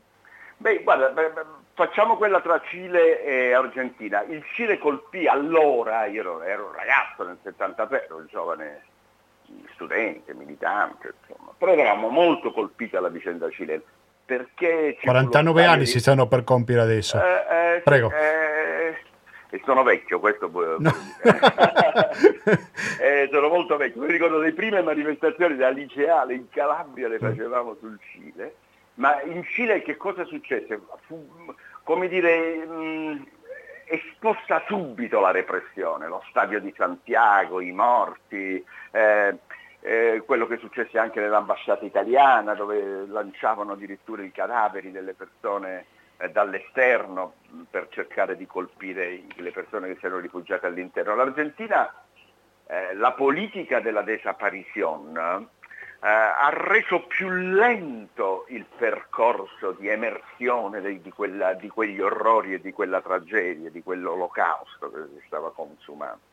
Beh, 0.57 0.83
guarda, 0.83 1.13
facciamo 1.73 2.17
quella 2.17 2.41
tra 2.41 2.61
Cile 2.69 3.23
e 3.23 3.53
Argentina. 3.53 4.21
Il 4.23 4.43
Cile 4.53 4.77
colpì 4.77 5.25
allora, 5.25 6.05
io 6.05 6.21
ero, 6.21 6.41
ero 6.43 6.65
un 6.67 6.73
ragazzo 6.73 7.25
nel 7.25 7.37
73, 7.41 8.05
ero 8.05 8.17
un 8.17 8.25
giovane 8.29 8.81
studente, 9.81 10.33
militante, 10.35 11.13
insomma, 11.27 11.51
però 11.57 11.73
eravamo 11.73 12.09
molto 12.09 12.51
colpiti 12.51 12.95
alla 12.95 13.09
vicenda 13.09 13.49
cilena. 13.49 13.81
Perché 14.23 14.97
49 15.01 15.65
anni 15.65 15.79
di... 15.79 15.87
si 15.87 15.99
stanno 15.99 16.27
per 16.27 16.43
compiere 16.43 16.81
adesso. 16.81 17.17
Eh, 17.17 17.75
eh, 17.75 17.81
Prego. 17.81 18.11
Eh, 18.11 18.95
e 19.49 19.61
sono 19.65 19.83
vecchio, 19.83 20.21
questo 20.21 20.49
può 20.49 20.61
no. 20.77 20.93
eh, 23.01 23.27
sono 23.29 23.49
molto 23.49 23.75
vecchio. 23.75 24.01
Mi 24.01 24.11
ricordo 24.11 24.37
le 24.37 24.53
prime 24.53 24.81
manifestazioni 24.81 25.57
da 25.57 25.67
liceale 25.69 26.35
in 26.35 26.47
Calabria 26.49 27.09
le 27.09 27.17
mm. 27.17 27.19
facevamo 27.19 27.75
sul 27.79 27.99
Cile, 28.11 28.55
ma 28.95 29.21
in 29.23 29.43
Cile 29.43 29.81
che 29.81 29.97
cosa 29.97 30.23
successe? 30.23 30.79
Fu, 31.05 31.53
come 31.83 32.07
dire, 32.07 32.65
mh, 32.65 32.71
mm, 32.71 33.21
esposta 33.91 34.63
subito 34.67 35.19
la 35.19 35.31
repressione, 35.31 36.07
lo 36.07 36.23
stadio 36.29 36.61
di 36.61 36.73
Santiago, 36.77 37.59
i 37.59 37.73
morti, 37.73 38.63
eh, 38.91 39.35
eh, 39.81 40.21
quello 40.25 40.47
che 40.47 40.57
successe 40.57 40.97
anche 40.97 41.19
nell'ambasciata 41.19 41.85
italiana 41.85 42.53
dove 42.53 43.05
lanciavano 43.07 43.73
addirittura 43.73 44.23
i 44.23 44.31
cadaveri 44.31 44.91
delle 44.91 45.13
persone 45.13 45.85
eh, 46.17 46.29
dall'esterno 46.29 47.33
per 47.69 47.87
cercare 47.89 48.37
di 48.37 48.45
colpire 48.45 49.23
le 49.35 49.51
persone 49.51 49.87
che 49.87 49.97
si 49.99 50.05
erano 50.05 50.21
rifugiate 50.21 50.67
all'interno. 50.67 51.15
L'Argentina, 51.15 51.91
eh, 52.67 52.93
la 52.93 53.11
politica 53.13 53.79
della 53.79 54.03
desaparition 54.03 55.17
eh, 56.03 56.07
ha 56.07 56.49
reso 56.51 57.05
più 57.07 57.29
lento 57.29 58.45
il 58.49 58.65
percorso 58.77 59.71
di 59.71 59.87
emersione 59.87 60.81
di, 60.81 61.01
di, 61.01 61.11
quella, 61.11 61.53
di 61.53 61.69
quegli 61.69 62.01
orrori 62.01 62.53
e 62.53 62.61
di 62.61 62.71
quella 62.71 63.01
tragedia, 63.01 63.69
di 63.69 63.83
quell'olocausto 63.83 64.91
che 64.91 64.99
si 65.15 65.23
stava 65.25 65.51
consumando. 65.51 66.29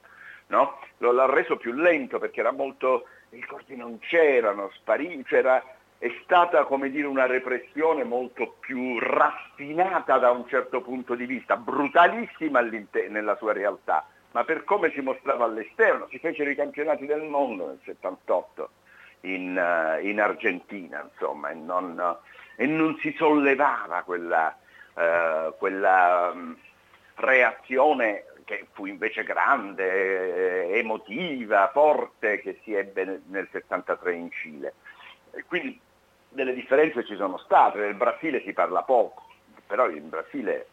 No? 0.49 0.79
L'ha 0.99 1.27
reso 1.27 1.57
più 1.57 1.73
lento 1.73 2.19
perché 2.19 2.41
era 2.41 2.53
molto, 2.53 3.05
i 3.31 3.45
corpi 3.45 3.77
non 3.77 3.99
c'erano, 3.99 4.71
sparì, 4.75 5.23
c'era 5.25 5.63
è 5.99 6.15
stata 6.23 6.65
come 6.65 6.91
dire, 6.91 7.09
una 7.09 7.27
repressione 7.27 8.05
molto 8.05 8.55
più 8.61 9.01
raffinata 9.01 10.19
da 10.19 10.31
un 10.31 10.47
certo 10.47 10.81
punto 10.81 11.17
di 11.17 11.27
vista, 11.27 11.57
brutalissima 11.57 12.61
nella 12.61 13.37
sua 13.37 13.53
realtà, 13.53 14.07
ma 14.31 14.45
per 14.45 14.63
come 14.63 14.93
si 14.93 15.01
mostrava 15.01 15.45
all'esterno, 15.45 16.07
si 16.09 16.21
fecero 16.21 16.51
i 16.51 16.55
campionati 16.55 17.05
del 17.05 17.25
mondo 17.25 17.67
nel 17.67 17.81
78 17.85 18.71
in, 19.23 19.57
uh, 19.57 20.07
in 20.07 20.21
Argentina, 20.21 21.05
insomma, 21.11 21.51
e 21.51 21.55
non, 21.55 22.17
e 22.55 22.67
non, 22.67 22.97
si 23.01 23.13
sollevava 23.19 24.03
quella, 24.03 24.57
uh, 24.95 25.53
quella 25.59 26.31
um, 26.33 26.57
reazione 27.17 28.25
che 28.49 28.67
fu 28.73 28.87
invece 28.87 29.25
grande, 29.25 30.71
emotiva, 30.71 31.69
forte, 31.71 32.41
che 32.41 32.61
si 32.65 32.73
ebbe 32.73 33.21
nel 33.27 33.47
73 33.53 34.15
in 34.15 34.31
Cile. 34.31 34.73
E 35.33 35.45
quindi 35.47 35.79
delle 36.31 36.55
differenze 36.55 37.05
ci 37.05 37.15
sono 37.15 37.37
state, 37.37 37.79
nel 37.79 37.93
Brasile 37.93 38.43
si 38.43 38.55
parla 38.55 38.83
poco, 38.85 39.27
però 39.67 39.91
in 39.91 40.09
Brasile 40.09 40.69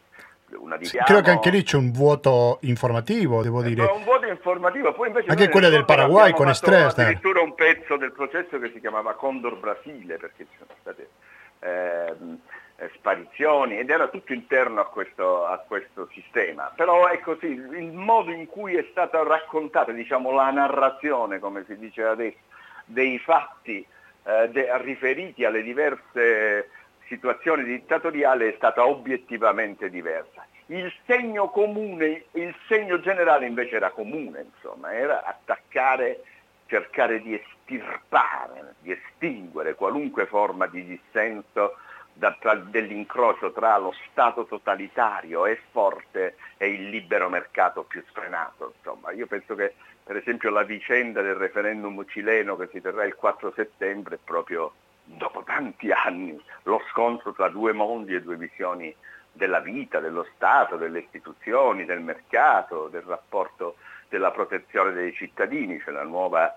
una 0.52 0.78
di 0.78 0.88
Credo 0.88 1.20
che 1.20 1.30
anche 1.30 1.50
lì 1.50 1.62
c'è 1.64 1.76
un 1.76 1.92
vuoto 1.92 2.60
informativo, 2.62 3.42
devo 3.42 3.60
dire. 3.60 3.82
Un 3.82 4.04
vuoto 4.04 4.26
informativo, 4.26 4.94
poi 4.94 5.08
invece 5.08 5.28
anche 5.28 5.50
quella 5.50 5.68
del 5.68 5.84
Paraguay 5.84 6.32
con 6.32 6.48
Estrella. 6.48 6.86
Addirittura 6.86 7.42
un 7.42 7.54
pezzo 7.54 7.98
del 7.98 8.12
processo 8.12 8.58
che 8.58 8.70
si 8.72 8.80
chiamava 8.80 9.12
Condor 9.16 9.58
Brasile, 9.58 10.16
perché 10.16 10.46
ci 10.50 10.56
sono 10.56 10.70
state 10.80 11.08
eh, 12.76 12.90
sparizioni 12.94 13.78
ed 13.78 13.90
era 13.90 14.08
tutto 14.08 14.32
interno 14.32 14.80
a 14.80 14.86
questo, 14.86 15.46
a 15.46 15.58
questo 15.58 16.08
sistema. 16.12 16.72
Però 16.74 17.06
è 17.06 17.20
così, 17.20 17.46
il 17.46 17.92
modo 17.92 18.30
in 18.30 18.46
cui 18.46 18.74
è 18.76 18.86
stata 18.90 19.22
raccontata, 19.22 19.92
diciamo, 19.92 20.30
la 20.30 20.50
narrazione, 20.50 21.38
come 21.38 21.64
si 21.66 21.76
dice 21.78 22.04
adesso, 22.04 22.38
dei 22.84 23.18
fatti 23.18 23.84
eh, 24.24 24.48
de- 24.50 24.82
riferiti 24.82 25.44
alle 25.44 25.62
diverse 25.62 26.70
situazioni 27.06 27.64
dittatoriali 27.64 28.48
è 28.48 28.54
stata 28.56 28.86
obiettivamente 28.86 29.88
diversa. 29.90 30.44
Il 30.66 30.92
segno 31.06 31.48
comune, 31.50 32.24
il 32.32 32.54
segno 32.66 32.98
generale 33.00 33.46
invece 33.46 33.76
era 33.76 33.90
comune, 33.90 34.46
insomma, 34.54 34.92
era 34.92 35.22
attaccare, 35.24 36.22
cercare 36.66 37.22
di 37.22 37.34
estirpare, 37.34 38.74
di 38.80 38.90
estinguere 38.90 39.76
qualunque 39.76 40.26
forma 40.26 40.66
di 40.66 40.84
dissenso 40.84 41.76
da, 42.16 42.34
tra, 42.40 42.54
dell'incrocio 42.54 43.52
tra 43.52 43.76
lo 43.76 43.94
Stato 44.10 44.46
totalitario 44.46 45.44
e 45.44 45.60
forte 45.70 46.36
e 46.56 46.68
il 46.68 46.88
libero 46.88 47.28
mercato 47.28 47.82
più 47.82 48.02
sfrenato. 48.08 48.72
Insomma, 48.76 49.12
io 49.12 49.26
penso 49.26 49.54
che 49.54 49.74
per 50.02 50.16
esempio 50.16 50.50
la 50.50 50.62
vicenda 50.62 51.20
del 51.20 51.34
referendum 51.34 52.04
cileno 52.06 52.56
che 52.56 52.68
si 52.72 52.80
terrà 52.80 53.04
il 53.04 53.14
4 53.14 53.52
settembre 53.54 54.14
è 54.14 54.18
proprio 54.22 54.72
dopo 55.04 55.42
tanti 55.44 55.90
anni 55.92 56.40
lo 56.64 56.82
scontro 56.90 57.32
tra 57.32 57.48
due 57.48 57.72
mondi 57.72 58.14
e 58.14 58.22
due 58.22 58.36
visioni 58.36 58.94
della 59.32 59.60
vita, 59.60 60.00
dello 60.00 60.26
Stato, 60.34 60.76
delle 60.76 61.00
istituzioni, 61.00 61.84
del 61.84 62.00
mercato, 62.00 62.88
del 62.88 63.02
rapporto 63.02 63.76
della 64.08 64.30
protezione 64.30 64.92
dei 64.92 65.12
cittadini, 65.12 65.80
cioè 65.80 66.02
nuova, 66.04 66.56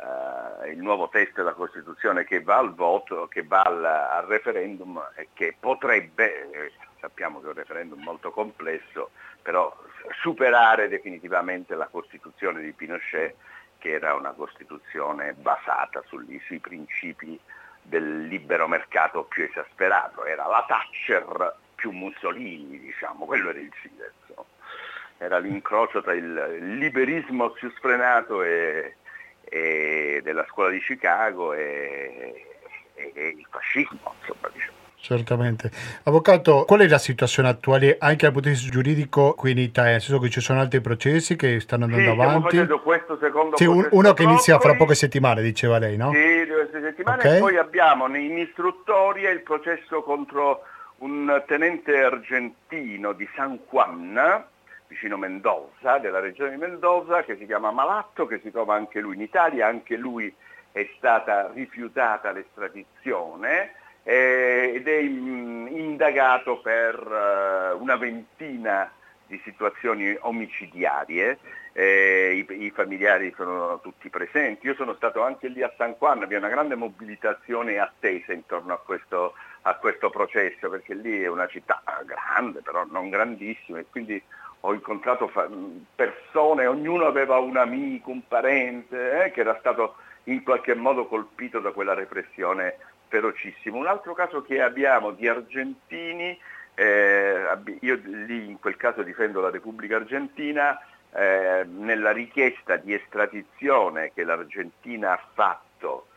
eh, 0.00 0.70
il 0.70 0.78
nuovo 0.78 1.08
testo 1.08 1.34
della 1.36 1.54
Costituzione 1.54 2.24
che 2.24 2.40
va 2.42 2.56
al 2.56 2.74
voto, 2.74 3.26
che 3.28 3.42
va 3.42 3.62
al, 3.62 3.84
al 3.84 4.24
referendum 4.26 5.02
e 5.16 5.28
che 5.32 5.56
potrebbe, 5.58 6.50
eh, 6.50 6.72
sappiamo 7.00 7.40
che 7.40 7.46
è 7.46 7.48
un 7.48 7.54
referendum 7.54 8.02
molto 8.02 8.30
complesso, 8.30 9.10
però 9.42 9.74
superare 10.20 10.88
definitivamente 10.88 11.74
la 11.74 11.86
Costituzione 11.86 12.60
di 12.60 12.72
Pinochet 12.72 13.34
che 13.78 13.90
era 13.90 14.14
una 14.14 14.32
Costituzione 14.32 15.34
basata 15.34 16.02
sugli, 16.06 16.40
sui 16.44 16.58
principi 16.58 17.38
del 17.82 18.26
libero 18.26 18.68
mercato 18.68 19.24
più 19.24 19.44
esasperato, 19.44 20.24
era 20.24 20.46
la 20.46 20.64
Thatcher 20.66 21.56
più 21.74 21.90
Mussolini, 21.92 22.80
diciamo, 22.80 23.24
quello 23.24 23.50
era 23.50 23.60
il 23.60 23.72
Fidesz. 23.72 24.12
Era 25.20 25.38
l'incrocio 25.38 26.02
tra 26.02 26.12
il 26.14 26.76
liberismo 26.76 27.50
più 27.50 27.70
sfrenato 27.70 28.42
e, 28.42 28.96
e 29.50 30.20
della 30.22 30.44
scuola 30.48 30.70
di 30.70 30.80
Chicago 30.80 31.52
e, 31.52 32.44
e, 32.94 33.12
e 33.14 33.28
il 33.28 33.46
fascismo, 33.50 34.14
insomma, 34.20 34.48
diciamo. 34.52 34.76
Certamente. 35.00 35.70
Avvocato, 36.04 36.64
qual 36.66 36.80
è 36.80 36.88
la 36.88 36.98
situazione 36.98 37.48
attuale 37.48 37.96
anche 38.00 38.24
dal 38.24 38.32
punto 38.32 38.48
di 38.48 38.54
vista 38.54 38.70
giuridico 38.70 39.34
qui 39.34 39.52
in 39.52 39.58
Italia? 39.58 39.92
Nel 39.92 40.00
senso 40.02 40.20
che 40.20 40.28
ci 40.28 40.40
sono 40.40 40.60
altri 40.60 40.80
processi 40.80 41.36
che 41.36 41.60
stanno 41.60 41.84
andando 41.84 42.12
sì, 42.12 42.20
avanti? 42.20 42.66
sì, 43.54 43.64
un, 43.64 43.88
Uno 43.92 44.12
che 44.12 44.24
inizia 44.24 44.58
fra 44.58 44.74
poche 44.74 44.94
settimane, 44.94 45.40
diceva 45.40 45.78
lei, 45.78 45.96
no? 45.96 46.10
Sì, 46.12 46.46
due 46.46 46.68
settimane 46.72 47.18
okay. 47.20 47.36
e 47.36 47.40
poi 47.40 47.56
abbiamo 47.56 48.06
in 48.16 48.38
istruttoria 48.38 49.30
il 49.30 49.40
processo 49.40 50.02
contro 50.02 50.62
un 50.98 51.42
tenente 51.46 52.02
argentino 52.02 53.12
di 53.12 53.28
San 53.36 53.60
Juan, 53.70 54.44
vicino 54.88 55.16
Mendoza, 55.16 55.98
della 55.98 56.18
regione 56.18 56.50
di 56.50 56.56
Mendoza, 56.56 57.22
che 57.22 57.36
si 57.36 57.46
chiama 57.46 57.70
Malatto, 57.70 58.26
che 58.26 58.40
si 58.40 58.50
trova 58.50 58.74
anche 58.74 59.00
lui 59.00 59.14
in 59.14 59.20
Italia, 59.20 59.66
anche 59.66 59.96
lui 59.96 60.34
è 60.72 60.88
stata 60.96 61.50
rifiutata 61.52 62.32
l'estradizione 62.32 63.74
eh, 64.02 64.72
ed 64.74 64.88
è 64.88 64.98
indagato 64.98 66.60
per 66.60 66.94
eh, 66.94 67.72
una 67.74 67.96
ventina 67.96 68.90
di 69.26 69.38
situazioni 69.44 70.16
omicidiarie, 70.18 71.38
eh, 71.72 72.44
i, 72.48 72.64
i, 72.64 72.70
familiari 72.70 73.32
sono 73.36 73.78
tutti 73.80 74.08
presenti, 74.08 74.66
io 74.66 74.74
sono 74.74 74.94
stato 74.94 75.22
anche 75.22 75.48
lì 75.48 75.62
a 75.62 75.72
San 75.76 75.94
Juan, 75.98 76.26
è 76.26 76.36
una 76.36 76.48
grande 76.48 76.74
mobilitazione 76.74 77.78
attesa 77.78 78.32
intorno 78.32 78.72
a 78.72 78.78
questo, 78.78 79.34
a 79.62 79.74
questo 79.76 80.08
processo, 80.08 80.70
perché 80.70 80.94
lì 80.94 81.20
è 81.20 81.28
una 81.28 81.46
città 81.46 81.82
grande, 82.06 82.62
però 82.62 82.84
non 82.90 83.10
grandissima, 83.10 83.78
e 83.78 83.86
quindi 83.90 84.20
ho 84.60 84.74
incontrato 84.74 85.30
persone, 85.94 86.66
ognuno 86.66 87.06
aveva 87.06 87.38
un 87.38 87.56
amico, 87.56 88.10
un 88.10 88.26
parente, 88.26 89.24
eh, 89.24 89.30
che 89.30 89.40
era 89.40 89.56
stato 89.60 89.96
in 90.24 90.42
qualche 90.42 90.74
modo 90.74 91.06
colpito 91.06 91.60
da 91.60 91.70
quella 91.72 91.94
repressione 91.94 92.76
ferocissimo. 93.08 93.78
Un 93.78 93.86
altro 93.86 94.14
caso 94.14 94.42
che 94.42 94.60
abbiamo 94.60 95.12
di 95.12 95.28
argentini, 95.28 96.38
eh, 96.74 97.44
io 97.80 98.00
lì 98.04 98.50
in 98.50 98.58
quel 98.60 98.76
caso 98.76 99.02
difendo 99.02 99.40
la 99.40 99.50
Repubblica 99.50 99.96
Argentina, 99.96 100.78
eh, 101.12 101.64
nella 101.66 102.12
richiesta 102.12 102.76
di 102.76 102.92
estradizione 102.92 104.12
che 104.12 104.24
l'Argentina 104.24 105.12
ha 105.12 105.22
fatto 105.32 106.08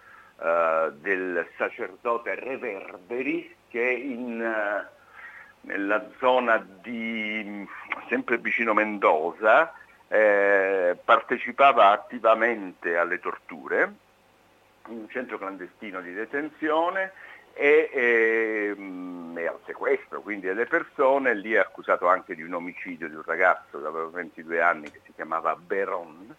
eh, 0.41 0.91
del 0.99 1.47
sacerdote 1.57 2.35
Reverberi 2.35 3.55
che 3.69 3.81
in, 3.81 4.41
eh, 4.41 5.00
nella 5.61 6.05
zona 6.19 6.57
di, 6.81 7.67
sempre 8.07 8.37
vicino 8.37 8.73
Mendoza, 8.73 9.73
eh, 10.07 10.97
partecipava 11.03 11.91
attivamente 11.91 12.97
alle 12.97 13.19
torture 13.19 13.93
in 14.87 14.97
un 14.97 15.09
centro 15.09 15.37
clandestino 15.37 16.01
di 16.01 16.11
detenzione 16.13 17.13
e, 17.53 17.89
e, 17.93 18.73
mm, 18.75 19.37
e, 19.37 19.47
al 19.47 19.59
sequestro 19.65 20.21
quindi 20.21 20.47
delle 20.47 20.65
persone, 20.65 21.33
lì 21.35 21.53
è 21.53 21.59
accusato 21.59 22.07
anche 22.07 22.35
di 22.35 22.43
un 22.43 22.53
omicidio 22.53 23.07
di 23.07 23.15
un 23.15 23.23
ragazzo 23.25 23.79
che 23.79 23.87
aveva 23.87 24.07
22 24.07 24.61
anni 24.61 24.91
che 24.91 25.01
si 25.05 25.13
chiamava 25.13 25.55
Beron, 25.55 26.35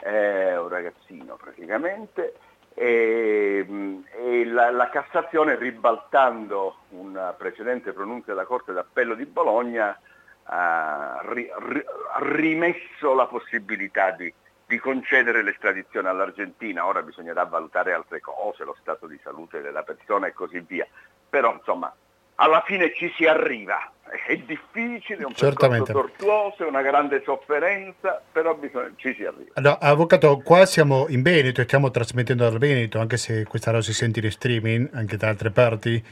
eh, 0.00 0.56
un 0.56 0.68
ragazzino 0.68 1.36
praticamente, 1.36 2.34
e, 2.74 3.66
e 4.10 4.44
la, 4.46 4.70
la, 4.70 4.88
Cassazione 4.88 5.56
ribaltando 5.56 6.76
una 6.90 7.32
precedente 7.32 7.92
pronuncia 7.92 8.32
della 8.32 8.44
Corte 8.44 8.72
d'Appello 8.72 9.14
di 9.14 9.26
Bologna 9.26 9.98
ha 10.44 11.20
ri, 11.24 11.48
ri, 11.68 11.84
rimesso 12.20 13.14
la 13.14 13.26
possibilità 13.26 14.10
di 14.10 14.32
di 14.72 14.78
concedere 14.78 15.42
l'estradizione 15.42 16.08
all'Argentina, 16.08 16.86
ora 16.86 17.02
bisognerà 17.02 17.44
valutare 17.44 17.92
altre 17.92 18.20
cose, 18.20 18.64
lo 18.64 18.74
stato 18.80 19.06
di 19.06 19.20
salute 19.22 19.60
della 19.60 19.82
persona 19.82 20.28
e 20.28 20.32
così 20.32 20.60
via, 20.60 20.86
però 21.28 21.52
insomma 21.52 21.94
alla 22.36 22.62
fine 22.62 22.94
ci 22.94 23.12
si 23.14 23.26
arriva, 23.26 23.92
è 24.26 24.36
difficile, 24.36 25.22
è 25.22 25.24
un 25.24 25.34
Certamente. 25.34 25.92
percorso 25.92 26.14
tortuoso, 26.16 26.64
è 26.64 26.68
una 26.68 26.82
grande 26.82 27.22
sofferenza, 27.24 28.22
però 28.30 28.54
bisogna, 28.54 28.92
ci 28.96 29.14
si 29.14 29.24
arriva. 29.24 29.50
Allora, 29.54 29.78
avvocato, 29.80 30.38
qua 30.38 30.66
siamo 30.66 31.06
in 31.08 31.22
Veneto 31.22 31.60
e 31.60 31.64
stiamo 31.64 31.90
trasmettendo 31.90 32.48
dal 32.48 32.58
Veneto, 32.58 32.98
anche 32.98 33.16
se 33.16 33.44
questa 33.44 33.70
roba 33.70 33.82
si 33.82 33.94
sente 33.94 34.20
in 34.20 34.30
streaming, 34.30 34.90
anche 34.92 35.16
da 35.16 35.28
altre 35.28 35.50
parti 35.50 36.02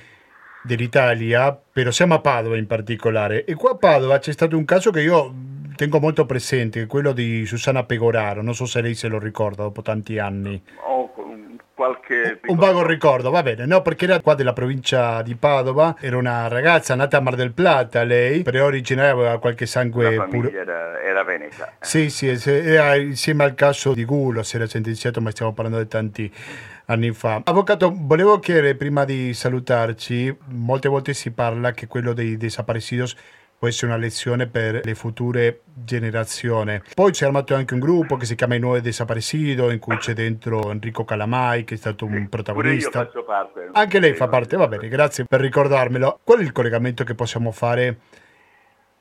dell'Italia, 0.62 1.58
però 1.72 1.90
siamo 1.90 2.14
a 2.14 2.20
Padova 2.20 2.56
in 2.56 2.66
particolare, 2.66 3.44
e 3.44 3.54
qua 3.54 3.70
a 3.70 3.76
Padova 3.76 4.18
c'è 4.18 4.32
stato 4.32 4.56
un 4.56 4.64
caso 4.64 4.90
che 4.90 5.00
io 5.00 5.32
tengo 5.74 5.98
molto 5.98 6.26
presente, 6.26 6.84
quello 6.84 7.12
di 7.12 7.46
Susanna 7.46 7.84
Pegoraro, 7.84 8.42
non 8.42 8.54
so 8.54 8.66
se 8.66 8.82
lei 8.82 8.94
se 8.94 9.08
lo 9.08 9.18
ricorda 9.18 9.62
dopo 9.62 9.80
tanti 9.80 10.18
anni. 10.18 10.62
Oh, 10.84 10.99
qualche... 11.80 12.40
Un 12.48 12.58
vago 12.58 12.86
ricordo, 12.86 13.30
va 13.30 13.42
bene, 13.42 13.64
no, 13.64 13.80
perché 13.80 14.04
era 14.04 14.20
qua 14.20 14.34
della 14.34 14.52
provincia 14.52 15.22
di 15.22 15.34
Padova, 15.34 15.96
era 15.98 16.18
una 16.18 16.46
ragazza 16.46 16.94
nata 16.94 17.16
a 17.16 17.20
Mar 17.20 17.36
del 17.36 17.52
Plata, 17.52 18.02
lei, 18.02 18.42
per 18.42 18.60
origine 18.60 19.08
aveva 19.08 19.38
qualche 19.38 19.64
sangue 19.64 20.26
puro. 20.28 20.50
Era, 20.50 21.00
era 21.00 21.24
veneta. 21.24 21.72
Sì, 21.80 22.10
sì, 22.10 22.28
era 22.28 22.96
insieme 22.96 23.44
al 23.44 23.54
caso 23.54 23.94
di 23.94 24.04
Gulo, 24.04 24.42
si 24.42 24.56
era 24.56 24.66
sentenziato, 24.66 25.22
ma 25.22 25.30
stiamo 25.30 25.54
parlando 25.54 25.80
di 25.80 25.88
tanti 25.88 26.30
anni 26.84 27.12
fa. 27.12 27.40
Avvocato, 27.44 27.90
volevo 27.96 28.38
chiedere 28.40 28.74
prima 28.74 29.06
di 29.06 29.32
salutarci, 29.32 30.36
molte 30.48 30.88
volte 30.88 31.14
si 31.14 31.30
parla 31.30 31.72
che 31.72 31.86
quello 31.86 32.12
dei 32.12 32.36
desaparecidos 32.36 33.16
può 33.60 33.68
essere 33.68 33.92
una 33.92 34.00
lezione 34.00 34.46
per 34.46 34.80
le 34.82 34.94
future 34.94 35.60
generazioni. 35.74 36.80
Poi 36.94 37.12
si 37.12 37.24
è 37.24 37.26
armato 37.26 37.54
anche 37.54 37.74
un 37.74 37.80
gruppo 37.80 38.16
che 38.16 38.24
si 38.24 38.34
chiama 38.34 38.54
I 38.54 38.58
Nuovi 38.58 38.80
Desaparecido, 38.80 39.70
in 39.70 39.78
cui 39.78 39.98
c'è 39.98 40.14
dentro 40.14 40.70
Enrico 40.70 41.04
Calamai, 41.04 41.64
che 41.64 41.74
è 41.74 41.76
stato 41.76 42.06
un 42.06 42.26
protagonista. 42.30 43.10
Anche 43.72 44.00
lei 44.00 44.14
fa 44.14 44.28
parte, 44.28 44.56
va 44.56 44.66
bene, 44.66 44.88
grazie 44.88 45.26
per 45.26 45.40
ricordarmelo. 45.40 46.20
Qual 46.24 46.38
è 46.38 46.42
il 46.42 46.52
collegamento 46.52 47.04
che 47.04 47.14
possiamo 47.14 47.50
fare 47.50 47.98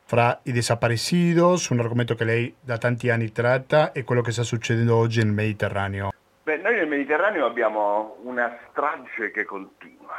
fra 0.03 0.37
i 0.43 0.51
desaparecidos, 0.51 1.69
un 1.69 1.79
argomento 1.79 2.15
che 2.15 2.25
lei 2.25 2.53
da 2.59 2.77
tanti 2.77 3.09
anni 3.09 3.31
tratta, 3.31 3.93
e 3.93 4.03
quello 4.03 4.19
che 4.19 4.33
sta 4.33 4.43
succedendo 4.43 4.93
oggi 4.93 5.23
nel 5.23 5.31
Mediterraneo? 5.31 6.11
Beh, 6.43 6.57
noi 6.57 6.75
nel 6.75 6.87
Mediterraneo 6.89 7.45
abbiamo 7.45 8.17
una 8.23 8.57
strage 8.69 9.31
che 9.31 9.45
continua, 9.45 10.15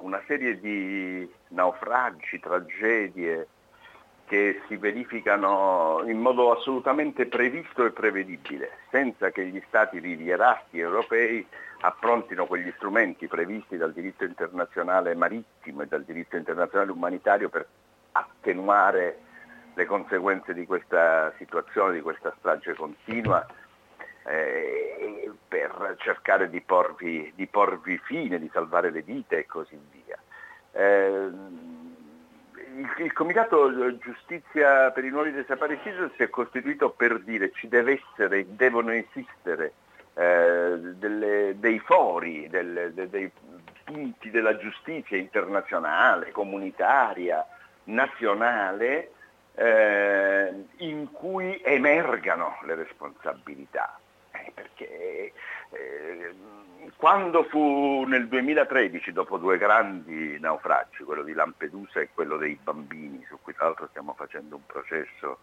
una 0.00 0.20
serie 0.26 0.58
di 0.58 1.30
naufragi, 1.50 2.40
tragedie, 2.40 3.46
che 4.26 4.62
si 4.68 4.76
verificano 4.76 6.02
in 6.06 6.18
modo 6.18 6.52
assolutamente 6.52 7.26
previsto 7.26 7.84
e 7.84 7.90
prevedibile, 7.90 8.78
senza 8.90 9.30
che 9.30 9.46
gli 9.46 9.62
Stati 9.68 9.98
rivierasti 9.98 10.78
europei 10.78 11.46
approntino 11.80 12.46
quegli 12.46 12.72
strumenti 12.76 13.26
previsti 13.26 13.76
dal 13.76 13.92
diritto 13.92 14.24
internazionale 14.24 15.14
marittimo 15.14 15.82
e 15.82 15.86
dal 15.86 16.02
diritto 16.04 16.36
internazionale 16.36 16.90
umanitario 16.90 17.50
per 17.50 17.66
attenuare 18.12 19.18
le 19.74 19.84
conseguenze 19.84 20.54
di 20.54 20.64
questa 20.66 21.32
situazione, 21.36 21.94
di 21.94 22.00
questa 22.00 22.34
strage 22.38 22.74
continua, 22.74 23.44
eh, 24.26 25.30
per 25.46 25.96
cercare 25.98 26.48
di 26.48 26.60
porvi, 26.62 27.32
di 27.34 27.46
porvi, 27.46 27.98
fine, 27.98 28.38
di 28.38 28.48
salvare 28.52 28.90
le 28.90 29.02
vite 29.02 29.38
e 29.38 29.46
così 29.46 29.78
via. 29.90 30.18
Eh, 30.72 31.30
il, 32.76 33.04
il, 33.04 33.12
Comitato 33.12 33.96
Giustizia 33.98 34.90
per 34.90 35.04
i 35.04 35.10
nuovi 35.10 35.32
desaparecidos 35.32 36.12
si 36.16 36.22
è 36.22 36.30
costituito 36.30 36.90
per 36.90 37.20
dire 37.20 37.52
ci 37.52 37.68
deve 37.68 38.00
essere, 38.00 38.46
devono 38.54 38.90
esistere 38.92 39.72
eh, 40.14 40.78
delle, 40.96 41.54
dei 41.58 41.78
fori, 41.78 42.48
delle, 42.48 42.92
de, 42.92 43.08
dei 43.08 43.30
punti 43.84 44.30
della 44.30 44.56
giustizia 44.56 45.16
internazionale, 45.16 46.30
comunitaria, 46.32 47.46
nazionale, 47.84 49.10
eh, 49.54 50.52
in 50.78 51.10
cui 51.12 51.60
emergano 51.62 52.58
le 52.64 52.74
responsabilità. 52.74 53.98
Eh, 54.32 54.50
perché 54.52 55.32
quando 56.96 57.44
fu 57.44 58.04
nel 58.06 58.28
2013, 58.28 59.12
dopo 59.12 59.36
due 59.36 59.58
grandi 59.58 60.38
naufragi, 60.40 61.02
quello 61.02 61.22
di 61.22 61.32
Lampedusa 61.32 62.00
e 62.00 62.08
quello 62.14 62.36
dei 62.36 62.58
bambini, 62.62 63.24
su 63.28 63.38
cui 63.42 63.54
tra 63.54 63.66
l'altro 63.66 63.88
stiamo 63.88 64.14
facendo 64.14 64.56
un 64.56 64.66
processo 64.66 65.40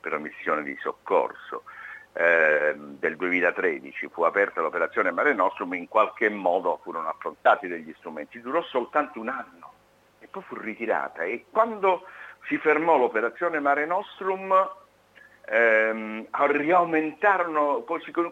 per 0.00 0.14
omissione 0.14 0.62
di 0.62 0.76
soccorso, 0.80 1.64
eh, 2.12 2.74
del 2.76 3.16
2013 3.16 4.08
fu 4.08 4.22
aperta 4.22 4.60
l'operazione 4.60 5.10
Mare 5.10 5.32
Nostrum, 5.34 5.74
in 5.74 5.88
qualche 5.88 6.28
modo 6.28 6.78
furono 6.82 7.08
affrontati 7.08 7.66
degli 7.68 7.94
strumenti, 7.98 8.40
durò 8.40 8.62
soltanto 8.62 9.18
un 9.18 9.28
anno 9.28 9.72
e 10.18 10.26
poi 10.26 10.42
fu 10.42 10.56
ritirata. 10.56 11.22
E 11.22 11.46
quando 11.50 12.04
si 12.46 12.58
fermò 12.58 12.98
l'operazione 12.98 13.60
Mare 13.60 13.86
Nostrum 13.86 14.52
ehm, 15.46 16.26
riaumentarono 16.30 17.84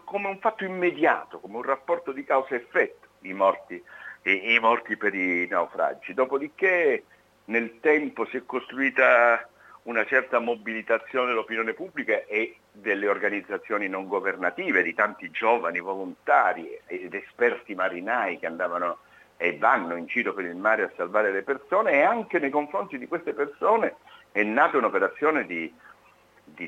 come 0.05 0.29
un 0.29 0.39
fatto 0.39 0.65
immediato, 0.65 1.41
come 1.41 1.57
un 1.57 1.63
rapporto 1.63 2.13
di 2.13 2.25
causa-effetto 2.25 3.09
i 3.23 3.33
morti, 3.33 3.83
i, 4.23 4.55
i 4.55 4.59
morti 4.59 4.97
per 4.97 5.15
i 5.15 5.47
naufragi. 5.49 6.15
Dopodiché 6.15 7.05
nel 7.47 7.81
tempo 7.81 8.27
si 8.27 8.37
è 8.37 8.43
costruita 8.47 9.49
una 9.83 10.05
certa 10.05 10.39
mobilitazione 10.39 11.29
dell'opinione 11.29 11.73
pubblica 11.73 12.25
e 12.27 12.57
delle 12.71 13.09
organizzazioni 13.09 13.89
non 13.89 14.07
governative, 14.07 14.83
di 14.83 14.95
tanti 14.95 15.31
giovani 15.31 15.81
volontari 15.81 16.79
ed 16.87 17.15
esperti 17.15 17.75
marinai 17.75 18.39
che 18.39 18.47
andavano 18.47 18.99
e 19.37 19.57
vanno 19.57 19.97
in 19.97 20.05
giro 20.05 20.35
per 20.35 20.45
il 20.45 20.55
mare 20.55 20.83
a 20.83 20.91
salvare 20.97 21.33
le 21.33 21.43
persone 21.43 21.93
e 21.93 22.03
anche 22.03 22.39
nei 22.39 22.51
confronti 22.51 22.99
di 22.99 23.09
queste 23.09 23.33
persone 23.33 23.97
è 24.33 24.43
nata 24.43 24.77
un'operazione 24.77 25.47
di, 25.47 25.73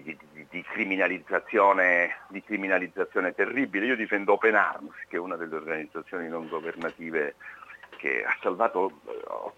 di, 0.00 0.16
di, 0.33 0.46
di 0.48 0.62
criminalizzazione, 0.62 2.16
criminalizzazione, 2.44 3.35
terribile. 3.35 3.87
Io 3.87 3.96
difendo 3.96 4.33
Open 4.33 4.55
Arms, 4.55 4.94
che 5.09 5.16
è 5.16 5.18
una 5.18 5.37
delle 5.37 5.57
organizzazioni 5.57 6.28
non 6.28 6.48
governative 6.48 7.35
che 7.98 8.24
ha 8.24 8.37
salvato 8.40 9.00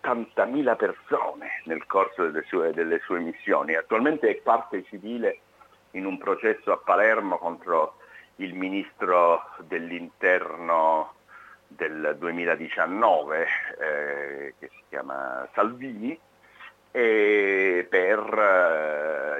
80.000 0.02 0.72
eh, 0.72 0.76
persone 0.76 1.62
nel 1.64 1.86
corso 1.86 2.24
delle 2.24 2.44
sue, 2.46 2.72
delle 2.72 2.98
sue 3.04 3.20
missioni. 3.20 3.74
Attualmente 3.74 4.28
è 4.28 4.34
parte 4.36 4.84
civile 4.84 5.38
in 5.92 6.04
un 6.04 6.18
processo 6.18 6.72
a 6.72 6.76
Palermo 6.78 7.38
contro 7.38 7.98
il 8.36 8.54
ministro 8.54 9.42
dell'interno 9.60 11.14
del 11.68 12.16
2019 12.18 13.46
eh, 13.78 14.54
che 14.58 14.68
si 14.68 14.82
chiama 14.88 15.48
Salvini 15.54 16.18
per 16.94 18.20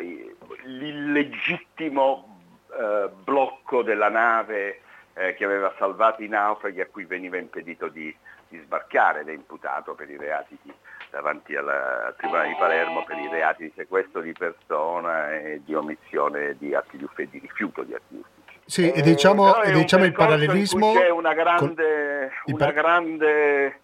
eh, 0.00 0.34
l'illegittimo 0.64 2.40
eh, 2.76 3.08
blocco 3.22 3.84
della 3.84 4.08
nave 4.08 4.80
eh, 5.14 5.34
che 5.34 5.44
aveva 5.44 5.72
salvato 5.78 6.24
i 6.24 6.28
naufraghi 6.28 6.80
a 6.80 6.86
cui 6.86 7.04
veniva 7.04 7.36
impedito 7.36 7.86
di, 7.86 8.12
di 8.48 8.58
sbarcare 8.58 9.20
ed 9.20 9.28
è 9.28 9.32
imputato 9.32 9.94
per 9.94 10.10
i 10.10 10.16
reati 10.16 10.58
di, 10.62 10.72
davanti 11.10 11.54
alla, 11.54 12.06
al 12.06 12.16
Tribunale 12.16 12.48
di 12.48 12.56
Palermo 12.58 13.04
per 13.04 13.18
i 13.18 13.28
reati 13.28 13.62
di 13.62 13.72
sequestro 13.76 14.20
di 14.20 14.32
persona 14.32 15.32
e 15.32 15.60
di 15.64 15.74
omissione 15.74 16.56
di 16.58 16.74
atti 16.74 16.96
di, 16.96 17.04
ufficio, 17.04 17.30
di 17.30 17.38
rifiuto 17.38 17.84
di 17.84 17.94
atti 17.94 18.02
di 18.08 18.18
ufficio. 18.18 18.60
Sì, 18.66 18.90
e 18.90 19.00
diciamo, 19.00 19.62
e 19.62 19.70
diciamo 19.70 20.04
il 20.04 20.12
parallelismo... 20.12 20.94
C'è 20.94 21.10
una 21.10 21.34
grande, 21.34 22.32
una 22.46 22.64
par- 22.64 22.72
grande 22.72 23.80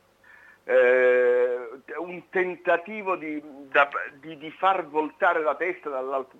eh, 0.64 1.69
un 1.98 2.28
tentativo 2.28 3.16
di, 3.16 3.42
da, 3.70 3.88
di, 4.20 4.36
di, 4.36 4.50
far 4.50 4.86
voltare 4.86 5.42
la 5.42 5.54
testa 5.54 5.88
dall'alt- 5.88 6.34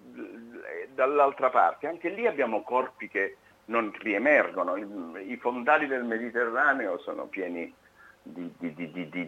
dall'altra 0.95 1.51
parte. 1.51 1.87
Anche 1.87 2.09
lì 2.09 2.27
abbiamo 2.27 2.63
corpi 2.63 3.09
che 3.09 3.37
non 3.67 3.93
riemergono. 3.99 4.77
I, 4.77 5.33
i 5.33 5.37
fondali 5.37 5.87
del 5.87 6.05
Mediterraneo 6.05 6.99
sono 6.99 7.27
pieni 7.27 7.73
di, 8.23 8.53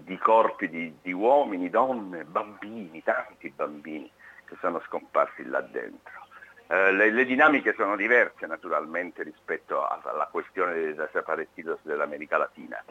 di 0.04 0.18
corpi 0.18 0.68
di, 1.00 1.12
uomini, 1.12 1.70
donne, 1.70 2.24
bambini, 2.24 3.02
tanti 3.02 3.50
bambini 3.50 4.10
che 4.44 4.56
sono 4.60 4.80
scomparsi 4.86 5.44
là 5.44 5.60
dentro. 5.60 6.20
Eh, 6.68 6.92
le, 6.92 7.10
le, 7.10 7.24
dinamiche 7.24 7.74
sono 7.74 7.96
diverse 7.96 8.46
naturalmente 8.46 9.22
rispetto 9.22 9.86
alla 9.86 10.28
questione 10.30 10.74
dei 10.74 10.94
desaparecidos 10.94 11.80
dell'America 11.82 12.36
Latina, 12.36 12.82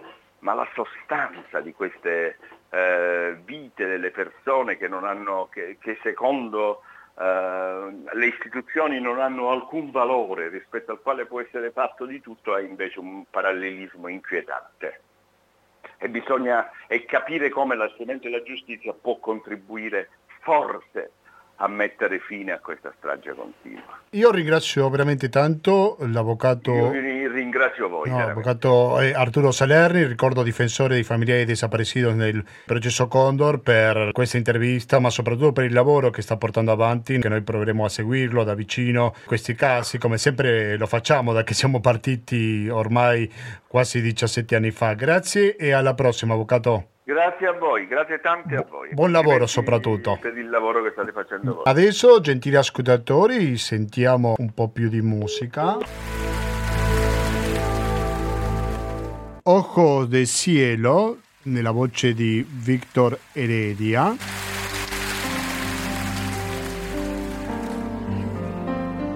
ma 0.42 0.54
la 0.54 0.68
sostanza 0.74 1.60
di 1.60 1.74
queste 1.74 2.38
eh, 2.70 3.38
vite 3.44 3.86
delle 3.86 4.12
persone 4.12 4.78
che, 4.78 4.88
hanno, 5.06 5.50
che, 5.52 5.78
che 5.80 6.00
secondo 6.02 6.82
eh, 7.18 7.96
le 8.14 8.26
istituzioni 8.26 9.00
non 9.00 9.20
hanno 9.20 9.52
alcun 9.52 9.92
valore 9.92 10.50
rispetto 10.50 10.92
al 10.92 11.02
quale 11.02 11.26
può 11.26 11.42
essere 11.42 11.72
fatto 11.72 12.06
di 12.06 12.22
tutto 12.22 12.56
è 12.56 12.62
invece 12.62 13.00
un 13.00 13.24
parallelismo 13.30 14.08
inquietante. 14.08 15.02
E 15.98 16.10
bisogna 16.10 16.72
e 16.88 17.06
capire 17.06 17.50
come 17.50 17.76
strumento 17.90 18.28
della 18.28 18.42
giustizia 18.42 18.94
può 18.94 19.18
contribuire 19.18 20.10
forse 20.40 21.12
a 21.62 21.68
mettere 21.68 22.20
fine 22.20 22.52
a 22.52 22.60
questa 22.60 22.92
strage 22.98 23.34
continua. 23.36 24.00
Io 24.12 24.32
ringrazio 24.32 24.90
veramente 24.90 25.30
tanto 25.30 25.98
l'avvocato... 26.00 26.74
Io 26.74 26.92
ringrazio 27.32 27.88
voi. 27.88 28.10
No, 28.10 28.18
avvocato 28.18 29.00
eh, 29.00 29.14
Arturo 29.14 29.52
Salerni, 29.52 30.06
ricordo 30.06 30.42
difensore 30.42 30.96
dei 30.96 31.04
familiari 31.04 31.46
desaparecidos 31.46 32.16
nel 32.16 32.44
processo 32.66 33.08
Condor 33.08 33.60
per 33.60 34.10
questa 34.12 34.38
intervista, 34.38 35.00
ma 35.00 35.12
soprattutto 35.12 35.54
per 35.54 35.66
il 35.66 35.74
lavoro 35.74 36.10
che 36.10 36.24
sta 36.24 36.36
portando 36.36 36.72
avanti, 36.72 37.20
che 37.20 37.30
noi 37.30 37.42
proveremo 37.42 37.86
a 37.86 37.90
seguirlo 37.90 38.44
da 38.44 38.56
vicino, 38.56 39.14
questi 39.26 39.54
casi, 39.54 40.00
come 40.00 40.18
sempre 40.18 40.78
lo 40.78 40.88
facciamo 40.88 41.32
da 41.32 41.44
che 41.44 41.54
siamo 41.54 41.80
partiti 41.80 42.68
ormai 42.70 43.32
quasi 43.68 44.02
17 44.02 44.56
anni 44.56 44.72
fa. 44.72 44.94
Grazie 44.94 45.56
e 45.56 45.72
alla 45.72 45.94
prossima, 45.94 46.34
avvocato. 46.34 46.88
Grazie 47.12 47.48
a 47.48 47.52
voi, 47.52 47.88
grazie 47.88 48.22
tante 48.22 48.56
a 48.56 48.66
voi. 48.70 48.94
Buon 48.94 49.12
lavoro 49.12 49.46
soprattutto. 49.46 50.18
Per 50.22 50.38
il 50.38 50.50
lavoro 50.50 50.82
che 50.82 50.92
state 50.92 51.12
facendo 51.12 51.56
voi. 51.56 51.64
Adesso, 51.66 52.22
gentili 52.22 52.56
ascoltatori, 52.56 53.58
sentiamo 53.58 54.36
un 54.38 54.54
po' 54.54 54.70
più 54.70 54.88
di 54.88 55.02
musica. 55.02 55.78
Ojo 59.44 60.06
de 60.06 60.26
Cielo, 60.26 61.18
nella 61.44 61.72
voce 61.72 62.14
di 62.14 62.48
Victor 62.50 63.18
Heredia. 63.34 64.16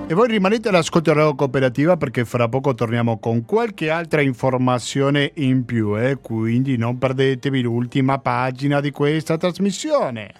E 0.08 0.13
voi 0.13 0.28
rimanete 0.28 0.70
all'ascolto 0.70 1.12
della 1.12 1.34
cooperativa 1.34 1.98
perché 1.98 2.26
fra 2.26 2.48
poco 2.48 2.76
torniamo 2.76 3.18
con 3.18 3.44
qualche 3.44 3.89
altra 3.89 4.22
informazione 4.22 5.32
in 5.38 5.65
più, 5.65 5.98
eh? 5.98 6.20
quindi 6.22 6.78
non 6.78 7.00
perdetevi 7.00 7.63
l'ultima 7.63 8.20
pagina 8.20 8.82
di 8.82 8.91
questa 8.91 9.36
trasmissione. 9.36 10.34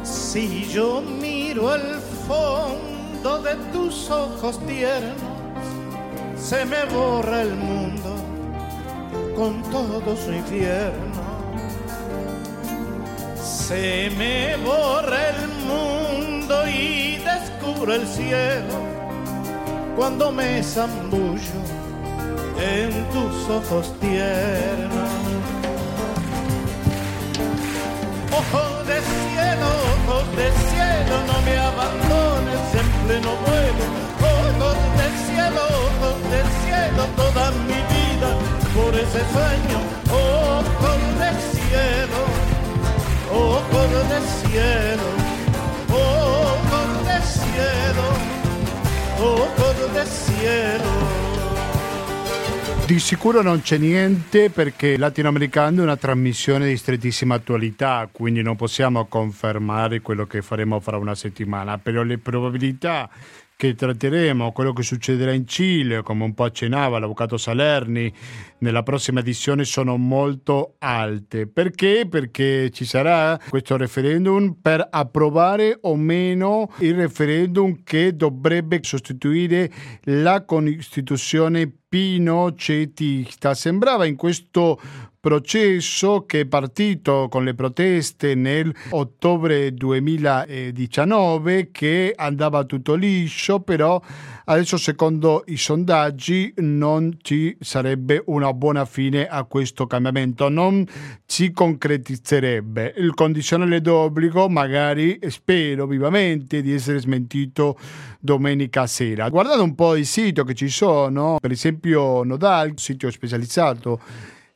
Si 0.00 0.66
yo 0.70 1.02
miro 1.02 1.74
el 1.74 2.00
fondo 2.26 3.42
de 3.42 3.56
tus 3.72 4.08
ojos 4.08 4.58
tiernos, 4.64 5.20
se 6.34 6.64
me 6.64 6.86
borra 6.86 7.42
el 7.42 7.54
mundo 7.56 8.25
con 9.36 9.62
todo 9.64 10.16
su 10.16 10.32
infierno 10.32 11.26
se 13.36 14.10
me 14.16 14.56
borra 14.64 15.28
el 15.28 15.48
mundo 15.68 16.66
y 16.66 17.18
descubro 17.18 17.94
el 17.94 18.06
cielo 18.06 18.76
cuando 19.94 20.32
me 20.32 20.62
zambullo 20.62 21.60
en 22.58 22.90
tus 23.10 23.50
ojos 23.50 23.92
tiernos. 24.00 25.10
Ojo 28.32 28.84
de 28.84 28.98
cielo, 29.12 29.68
ojos 29.96 30.36
de 30.36 30.48
cielo, 30.70 31.14
no 31.26 31.36
me 31.46 31.58
abandones 31.58 32.64
en 32.80 33.06
pleno 33.06 33.30
vuelo. 33.44 33.84
Ojos 34.36 34.78
de 34.98 35.08
cielo, 35.26 35.62
ojos 35.88 36.16
de 36.30 36.40
cielo, 36.62 37.04
toda 37.16 37.50
mi 37.50 37.74
vida 37.74 37.95
por 38.76 38.94
ese 38.94 39.24
sueño, 39.32 39.78
oh 40.10 40.62
coro 40.78 41.08
del 41.16 41.36
cielo, 41.50 42.20
oh 43.30 43.62
coro 43.70 44.02
del 44.12 44.22
cielo, 44.42 45.08
oh 45.88 46.56
coro 46.68 47.02
del 47.02 47.22
cielo, 47.22 48.04
oh 49.18 49.48
coro 49.56 49.86
del 49.92 50.06
cielo. 50.06 51.24
Di 52.86 53.00
sicuro 53.00 53.42
non 53.42 53.62
c'è 53.62 53.78
niente 53.78 54.50
perché 54.50 54.96
Latinoamericano 54.96 55.80
è 55.80 55.82
una 55.82 55.96
trasmissione 55.96 56.68
di 56.68 56.76
strettissima 56.76 57.34
attualità, 57.34 58.08
quindi 58.12 58.42
non 58.42 58.54
possiamo 58.54 59.06
confermare 59.06 60.00
quello 60.02 60.26
che 60.26 60.40
faremo 60.42 60.78
fra 60.78 60.96
una 60.96 61.16
settimana, 61.16 61.78
però 61.78 62.02
le 62.02 62.18
probabilità 62.18 63.08
che 63.56 63.74
tratteremo, 63.74 64.52
quello 64.52 64.74
che 64.74 64.82
succederà 64.82 65.32
in 65.32 65.46
Cile, 65.46 66.02
come 66.02 66.24
un 66.24 66.34
po' 66.34 66.44
accennava 66.44 66.98
l'avvocato 66.98 67.38
Salerni, 67.38 68.12
nella 68.58 68.82
prossima 68.82 69.20
edizione 69.20 69.64
sono 69.64 69.96
molto 69.96 70.74
alte. 70.78 71.46
Perché? 71.46 72.06
Perché 72.06 72.68
ci 72.70 72.84
sarà 72.84 73.40
questo 73.48 73.78
referendum 73.78 74.58
per 74.60 74.86
approvare 74.90 75.78
o 75.80 75.96
meno 75.96 76.70
il 76.80 76.94
referendum 76.94 77.82
che 77.82 78.14
dovrebbe 78.14 78.80
sostituire 78.82 79.72
la 80.02 80.44
Costituzione 80.44 81.72
pinochetista. 81.88 83.54
Sembrava 83.54 84.04
in 84.06 84.16
questo 84.16 84.78
processo 85.26 86.24
che 86.24 86.42
è 86.42 86.46
partito 86.46 87.26
con 87.28 87.42
le 87.42 87.54
proteste 87.54 88.36
nel 88.36 88.72
ottobre 88.90 89.74
2019 89.74 91.70
che 91.72 92.12
andava 92.14 92.62
tutto 92.62 92.94
liscio, 92.94 93.58
però 93.58 94.00
adesso 94.44 94.76
secondo 94.76 95.42
i 95.48 95.56
sondaggi 95.56 96.54
non 96.58 97.16
ci 97.22 97.56
sarebbe 97.58 98.22
una 98.26 98.52
buona 98.52 98.84
fine 98.84 99.26
a 99.26 99.42
questo 99.42 99.88
cambiamento, 99.88 100.48
non 100.48 100.86
si 101.24 101.50
concretizzerebbe. 101.50 102.94
Il 102.98 103.14
condizionale 103.14 103.80
d'obbligo 103.80 104.48
magari 104.48 105.18
spero 105.26 105.88
vivamente 105.88 106.62
di 106.62 106.72
essere 106.72 107.00
smentito 107.00 107.76
domenica 108.26 108.86
sera. 108.86 109.30
Guardate 109.30 109.60
un 109.62 109.74
po' 109.74 109.96
il 109.96 110.04
sito 110.04 110.44
che 110.44 110.52
ci 110.52 110.68
sono, 110.68 111.38
per 111.40 111.52
esempio 111.52 112.22
Nodal, 112.24 112.72
sito 112.74 113.10
specializzato 113.10 114.00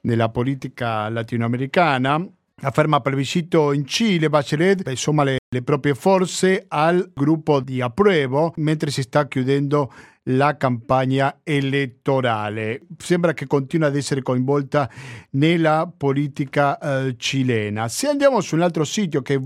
nella 0.02 0.28
politica 0.28 1.08
latinoamericana. 1.08 2.22
Afferma 2.62 3.00
plebiscito 3.00 3.72
in 3.72 3.86
Cile, 3.86 4.28
Bachelet 4.28 4.86
insomma 4.90 5.22
le, 5.24 5.38
le 5.48 5.62
proprie 5.62 5.94
forze 5.94 6.66
al 6.68 7.10
gruppo 7.14 7.60
di 7.60 7.80
approvo 7.80 8.52
mentre 8.56 8.90
si 8.90 9.00
sta 9.00 9.26
chiudendo 9.26 9.90
la 10.24 10.58
campagna 10.58 11.38
elettorale. 11.42 12.82
Sembra 12.98 13.32
che 13.32 13.46
continua 13.46 13.88
ad 13.88 13.96
essere 13.96 14.20
coinvolta 14.20 14.90
nella 15.30 15.90
politica 15.96 16.78
eh, 16.78 17.14
cilena. 17.16 17.88
Se 17.88 18.08
andiamo 18.08 18.42
su 18.42 18.56
un 18.56 18.60
altro 18.60 18.84
sito 18.84 19.22
che 19.22 19.34
è 19.34 19.38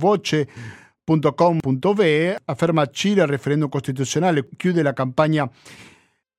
voce.com.ve, 1.04 2.38
afferma 2.46 2.86
Cile 2.86 3.22
il 3.22 3.28
referendum 3.28 3.68
costituzionale, 3.68 4.48
chiude 4.56 4.82
la 4.82 4.94
campagna 4.94 5.48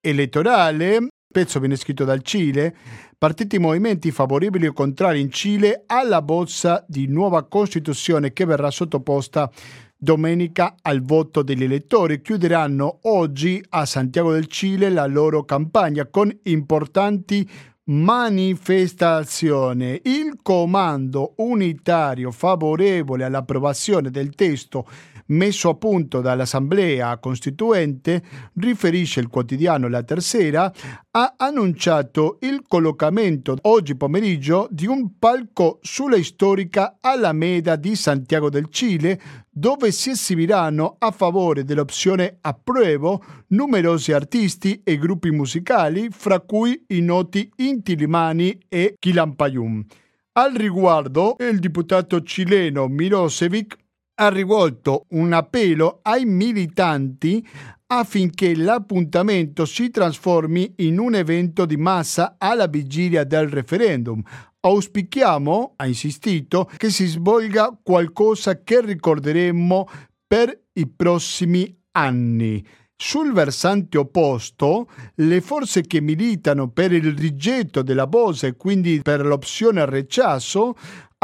elettorale, 0.02 1.08
pezzo 1.32 1.60
viene 1.60 1.76
scritto 1.76 2.04
dal 2.04 2.24
Cile, 2.24 2.76
partiti 3.18 3.58
e 3.58 3.60
movimenti 3.60 4.12
favorevoli 4.12 4.68
o 4.68 4.74
contrari 4.74 5.22
in 5.22 5.32
Cile 5.32 5.84
alla 5.86 6.22
bozza 6.22 6.84
di 6.88 7.08
nuova 7.08 7.44
Costituzione 7.44 8.34
che 8.34 8.46
verrà 8.46 8.72
sottoposta 8.72 9.50
domenica 9.98 10.76
al 10.82 11.02
voto 11.02 11.42
degli 11.42 11.64
elettori. 11.64 12.22
Chiuderanno 12.22 13.00
oggi 13.04 13.64
a 13.70 13.86
Santiago 13.86 14.34
del 14.34 14.48
Cile 14.48 14.90
la 14.90 15.06
loro 15.06 15.44
campagna 15.46 16.08
con 16.08 16.36
importanti 16.44 17.48
manifestazioni. 17.86 20.02
Il 20.04 20.40
comando 20.42 21.34
unitario 21.38 22.32
favorevole 22.32 23.24
all'approvazione 23.24 24.10
del 24.10 24.34
testo 24.34 24.88
messo 25.28 25.70
a 25.70 25.76
punto 25.76 26.22
dall'Assemblea 26.22 27.18
Costituente, 27.18 28.24
riferisce 28.56 29.20
il 29.20 29.28
quotidiano 29.28 29.88
La 29.88 30.04
Tercera, 30.04 30.72
ha 31.12 31.34
annunciato 31.38 32.38
il 32.42 32.64
collocamento 32.68 33.56
oggi 33.62 33.96
pomeriggio 33.96 34.68
di 34.70 34.86
un 34.86 35.18
palco 35.18 35.80
sulla 35.82 36.22
storica 36.22 36.98
Alameda 37.00 37.76
di 37.76 37.96
Santiago 37.96 38.50
del 38.50 38.68
Cile, 38.70 39.20
dove 39.50 39.92
si 39.92 40.10
esibiranno 40.10 40.98
a 41.00 41.12
favore 41.12 41.64
dell'opzione 41.64 42.38
approvo 42.42 43.24
numerosi 43.48 44.12
artisti 44.12 44.82
e 44.84 44.98
gruppi 44.98 45.32
musicali, 45.32 46.10
fra 46.12 46.42
cui 46.42 46.84
i 46.88 47.00
noti 47.02 47.50
Inti 47.58 47.96
Limani 47.96 48.58
e 48.68 48.96
Kilampayum. 49.00 49.86
Al 50.34 50.54
riguardo, 50.54 51.38
il 51.40 51.60
diputato 51.60 52.22
cileno 52.22 52.88
Milosevic 52.90 53.78
ha 54.16 54.30
rivolto 54.30 55.06
un 55.10 55.34
appello 55.34 56.00
ai 56.04 56.26
militanti 56.26 57.46
affinché 57.88 58.56
l'appuntamento 58.56 59.66
si 59.66 59.90
trasformi 59.90 60.74
in 60.78 61.00
un 61.00 61.16
evento 61.16 61.66
di 61.66 61.78
massa 61.78 62.36
alla 62.38 62.68
vigilia 62.68 63.24
del 63.24 63.48
referendum. 63.48 64.22
Auspichiamo, 64.62 65.74
ha 65.76 65.86
insistito, 65.86 66.70
che 66.78 66.90
si 66.90 67.06
svolga 67.06 67.78
qualcosa 67.84 68.64
che 68.64 68.82
ricorderemo 68.82 69.88
per 70.26 70.60
i 70.74 70.88
prossimi 70.88 71.78
anni. 71.92 72.66
Sul 72.98 73.34
versante 73.34 73.98
opposto, 73.98 74.90
le 75.16 75.42
forze 75.42 75.82
che 75.82 76.00
militano 76.02 76.70
per 76.70 76.94
il 76.94 77.16
rigetto 77.16 77.82
della 77.82 78.08
Bosa 78.08 78.48
e 78.48 78.56
quindi 78.56 79.02
per 79.02 79.24
l'opzione 79.26 79.82
al 79.82 79.88
rechazo 79.88 80.76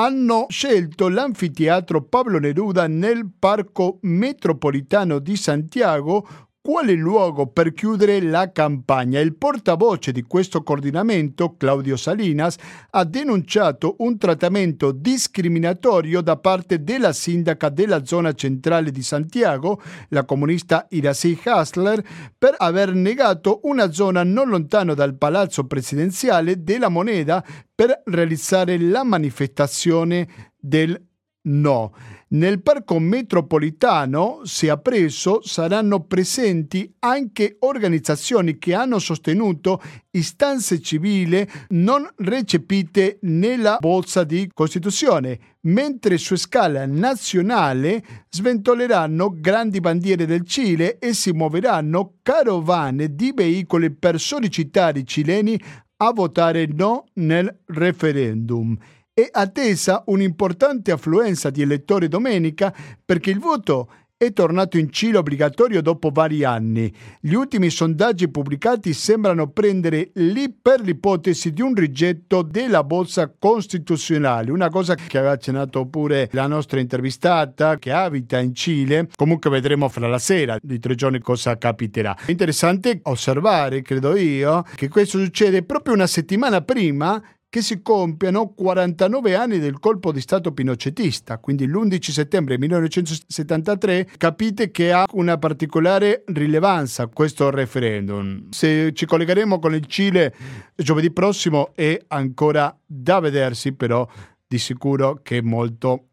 hanno 0.04 0.48
scelto 0.50 1.10
l'anfiteatro 1.10 2.02
Pablo 2.02 2.40
Neruda 2.40 2.88
nel 2.88 3.30
Parco 3.38 4.00
Metropolitano 4.02 5.20
di 5.20 5.36
Santiago 5.36 6.28
quale 6.62 6.94
luogo 6.94 7.48
per 7.48 7.74
chiudere 7.74 8.22
la 8.22 8.52
campagna? 8.52 9.20
Il 9.20 9.36
portavoce 9.36 10.12
di 10.12 10.22
questo 10.22 10.62
coordinamento, 10.62 11.56
Claudio 11.58 11.98
Salinas, 11.98 12.56
ha 12.92 13.04
denunciato 13.04 13.96
un 14.00 14.18
trattamento 14.18 14.92
discriminatorio 14.92 16.22
da 16.22 16.38
parte 16.38 16.84
della 16.84 17.14
sindaca 17.14 17.70
della 17.70 18.06
zona 18.06 18.34
centrale 18.34 18.92
di 18.92 19.02
Santiago, 19.02 19.82
la 20.10 20.24
comunista 20.24 20.86
Iracy 20.90 21.38
Hasler, 21.44 22.04
per 22.38 22.54
aver 22.58 22.94
negato 22.94 23.62
una 23.64 23.92
zona 23.92 24.24
non 24.24 24.50
lontano 24.50 24.94
dal 24.94 25.18
palazzo 25.18 25.66
presidenziale 25.66 26.64
della 26.64 26.90
moneta 26.90 27.44
per 27.74 28.04
realizzare 28.06 28.78
la 28.78 29.04
manifestazione 29.04 30.52
del 30.60 31.10
no. 31.44 31.94
Nel 32.30 32.62
parco 32.62 32.98
metropolitano, 33.00 34.42
se 34.44 34.70
appreso, 34.70 35.42
saranno 35.44 36.02
presenti 36.04 36.94
anche 37.00 37.58
organizzazioni 37.60 38.58
che 38.58 38.74
hanno 38.74 39.00
sostenuto 39.00 39.82
istanze 40.12 40.80
civili 40.80 41.46
non 41.70 42.08
recepite 42.18 43.18
nella 43.24 43.78
bozza 43.80 44.24
di 44.24 44.50
Costituzione, 44.54 45.40
mentre 45.62 46.18
su 46.18 46.36
scala 46.38 46.86
nazionale 46.86 48.02
sventoleranno 48.30 49.34
grandi 49.38 49.80
bandiere 49.82 50.26
del 50.26 50.46
Cile 50.46 51.00
e 51.00 51.14
si 51.14 51.32
muoveranno 51.32 52.20
carovane 52.22 53.14
di 53.14 53.34
veicoli 53.36 53.92
per 53.92 54.20
sollecitare 54.20 55.00
i 55.00 55.06
cileni 55.06 55.60
a 55.98 56.14
votare 56.14 56.66
no 56.66 57.06
nel 57.16 57.62
referendum 57.66 58.78
è 59.14 59.28
attesa 59.30 60.04
un'importante 60.08 60.92
affluenza 60.92 61.50
di 61.50 61.62
elettori 61.62 62.08
domenica 62.08 62.74
perché 63.04 63.30
il 63.30 63.40
voto 63.40 63.90
è 64.22 64.34
tornato 64.34 64.78
in 64.78 64.92
Cile 64.92 65.18
obbligatorio 65.18 65.82
dopo 65.82 66.12
vari 66.12 66.44
anni. 66.44 66.94
Gli 67.20 67.34
ultimi 67.34 67.72
sondaggi 67.72 68.30
pubblicati 68.30 68.94
sembrano 68.94 69.50
prendere 69.50 70.12
lì 70.14 70.54
per 70.54 70.82
l'ipotesi 70.82 71.52
di 71.52 71.64
un 71.64 71.74
rigetto 71.74 72.44
della 72.44 72.84
bozza 72.84 73.34
costituzionale, 73.38 74.52
una 74.52 74.70
cosa 74.70 74.94
che 74.94 75.18
aveva 75.18 75.34
accennato 75.34 75.88
pure 75.88 76.30
la 76.34 76.46
nostra 76.46 76.80
intervistata 76.80 77.80
che 77.80 77.92
abita 77.92 78.38
in 78.38 78.54
Cile. 78.54 79.08
Comunque 79.16 79.50
vedremo 79.50 79.90
fra 79.90 80.08
la 80.08 80.20
sera 80.20 80.60
di 80.62 80.78
tre 80.78 80.94
giorni 80.94 81.20
cosa 81.20 81.58
capiterà. 81.58 82.16
È 82.24 82.30
interessante 82.30 83.00
osservare, 83.02 83.82
credo 83.82 84.16
io, 84.16 84.64
che 84.76 84.88
questo 84.88 85.18
succede 85.18 85.64
proprio 85.64 85.96
una 85.96 86.06
settimana 86.06 86.62
prima 86.62 87.20
che 87.52 87.62
si 87.62 87.82
compiono 87.82 88.54
49 88.54 89.36
anni 89.36 89.60
del 89.60 89.78
colpo 89.78 90.14
di 90.14 90.22
Stato 90.22 90.54
pinocetista, 90.54 91.38
quindi 91.38 91.68
l'11 91.68 92.00
settembre 92.00 92.58
1973, 92.58 94.08
capite 94.16 94.72
che 94.72 94.94
ha 94.94 95.06
una 95.12 95.38
particolare 95.38 96.24
rilevanza 96.28 97.08
questo 97.08 97.50
referendum. 97.50 98.50
Se 98.52 98.94
ci 98.94 99.06
collegheremo 99.06 99.60
con 99.60 99.76
il 99.76 99.86
Cile 99.86 100.34
giovedì 100.78 101.12
prossimo 101.12 101.74
è 101.76 102.00
ancora 102.08 102.74
da 102.86 103.20
vedersi, 103.20 103.74
però 103.74 104.08
di 104.48 104.58
sicuro 104.58 105.20
che 105.22 105.40
è 105.40 105.42
molto 105.42 106.06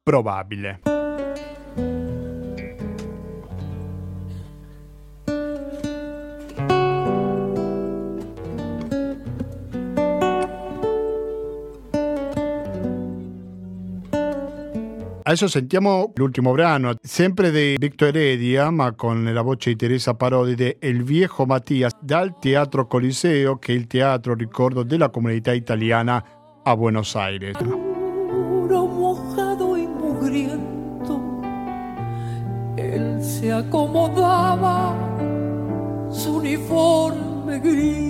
probabile. 0.00 0.78
Adesso 15.34 15.48
sentiamo 15.48 16.12
l'ultimo 16.14 16.52
brano, 16.52 16.94
sempre 17.02 17.50
di 17.50 17.74
Victor 17.76 18.10
Heredia, 18.10 18.70
ma 18.70 18.92
con 18.92 19.24
la 19.24 19.42
voce 19.42 19.70
di 19.70 19.76
Teresa 19.76 20.14
Parodi 20.14 20.54
di 20.54 20.76
El 20.78 21.02
Viejo 21.02 21.44
Mattias 21.44 21.90
dal 22.00 22.38
Teatro 22.38 22.86
Coliseo, 22.86 23.56
che 23.56 23.72
è 23.72 23.74
il 23.74 23.88
teatro, 23.88 24.34
ricordo, 24.34 24.84
della 24.84 25.10
comunità 25.10 25.52
italiana 25.52 26.24
a 26.62 26.76
Buenos 26.76 27.16
Aires. 27.16 27.56
Puro, 27.58 28.86
mojado 28.86 29.76
y 29.76 29.88
mugriento, 29.88 31.20
él 32.76 33.20
se 33.20 33.50
acomodaba 33.50 34.94
su 36.10 36.36
uniforme 36.36 37.58
gris. 37.58 38.08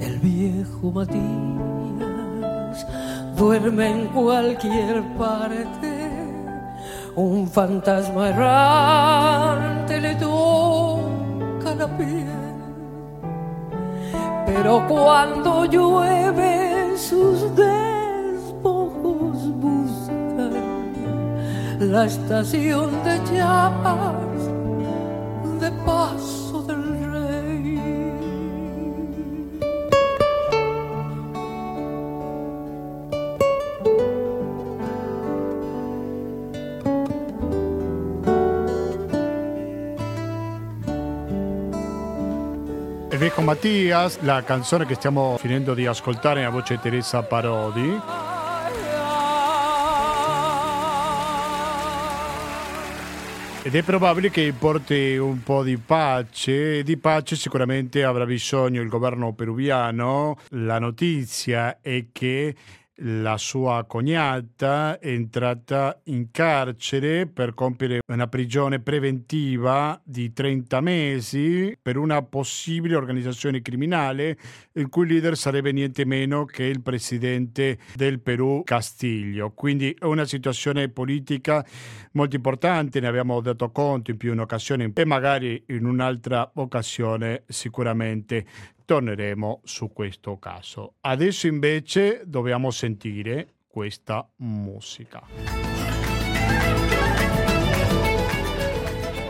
El 0.00 0.18
viejo 0.20 0.90
Matías 0.90 1.63
duerme 3.36 3.90
en 3.90 4.06
cualquier 4.08 5.02
parte. 5.16 6.10
Un 7.16 7.46
fantasma 7.48 8.28
errante 8.30 10.00
le 10.00 10.14
toca 10.16 11.74
la 11.76 11.86
piel. 11.96 12.26
Pero 14.46 14.86
cuando 14.88 15.64
llueve 15.64 16.96
sus 16.96 17.54
despojos 17.56 19.36
buscan 19.60 20.52
la 21.80 22.04
estación 22.04 22.90
de 23.04 23.20
llamas 23.32 24.14
de 25.60 25.70
paso 25.84 26.43
Il 43.24 43.30
viejo 43.30 43.42
Mattias, 43.42 44.20
la 44.20 44.42
canzone 44.42 44.84
che 44.84 44.96
stiamo 44.96 45.38
finendo 45.38 45.72
di 45.72 45.86
ascoltare 45.86 46.40
nella 46.40 46.52
voce 46.52 46.74
di 46.74 46.80
Teresa 46.82 47.22
Parodi. 47.22 47.98
Ed 53.62 53.74
è 53.74 53.82
probabile 53.82 54.28
che 54.28 54.52
porti 54.52 55.16
un 55.16 55.42
po' 55.42 55.62
di 55.62 55.78
pace, 55.78 56.82
di 56.82 56.98
pace 56.98 57.34
sicuramente 57.34 58.04
avrà 58.04 58.26
bisogno 58.26 58.82
il 58.82 58.90
governo 58.90 59.32
peruviano. 59.32 60.36
La 60.50 60.78
notizia 60.78 61.78
è 61.80 62.04
che 62.12 62.54
la 62.98 63.36
sua 63.38 63.84
cognata 63.86 64.98
è 64.98 65.08
entrata 65.08 66.00
in 66.04 66.30
carcere 66.30 67.26
per 67.26 67.52
compiere 67.52 68.00
una 68.06 68.28
prigione 68.28 68.78
preventiva 68.78 70.00
di 70.04 70.32
30 70.32 70.80
mesi 70.80 71.76
per 71.80 71.96
una 71.96 72.22
possibile 72.22 72.94
organizzazione 72.94 73.62
criminale 73.62 74.38
il 74.72 74.88
cui 74.88 75.08
leader 75.08 75.36
sarebbe 75.36 75.72
niente 75.72 76.04
meno 76.04 76.44
che 76.44 76.64
il 76.64 76.82
presidente 76.82 77.78
del 77.94 78.20
Perù 78.20 78.62
Castiglio. 78.64 79.50
Quindi 79.50 79.96
è 79.98 80.04
una 80.04 80.24
situazione 80.24 80.88
politica 80.88 81.64
molto 82.12 82.36
importante, 82.36 83.00
ne 83.00 83.08
abbiamo 83.08 83.40
dato 83.40 83.70
conto 83.70 84.12
in 84.12 84.16
più 84.16 84.32
un'occasione 84.32 84.92
e 84.94 85.04
magari 85.04 85.62
in 85.68 85.84
un'altra 85.84 86.52
occasione 86.54 87.42
sicuramente 87.48 88.46
torneremo 88.84 89.60
su 89.64 89.92
questo 89.92 90.38
caso. 90.38 90.94
Adesso 91.00 91.46
invece 91.46 92.22
dobbiamo 92.24 92.70
sentire 92.70 93.54
questa 93.66 94.28
musica. 94.36 95.22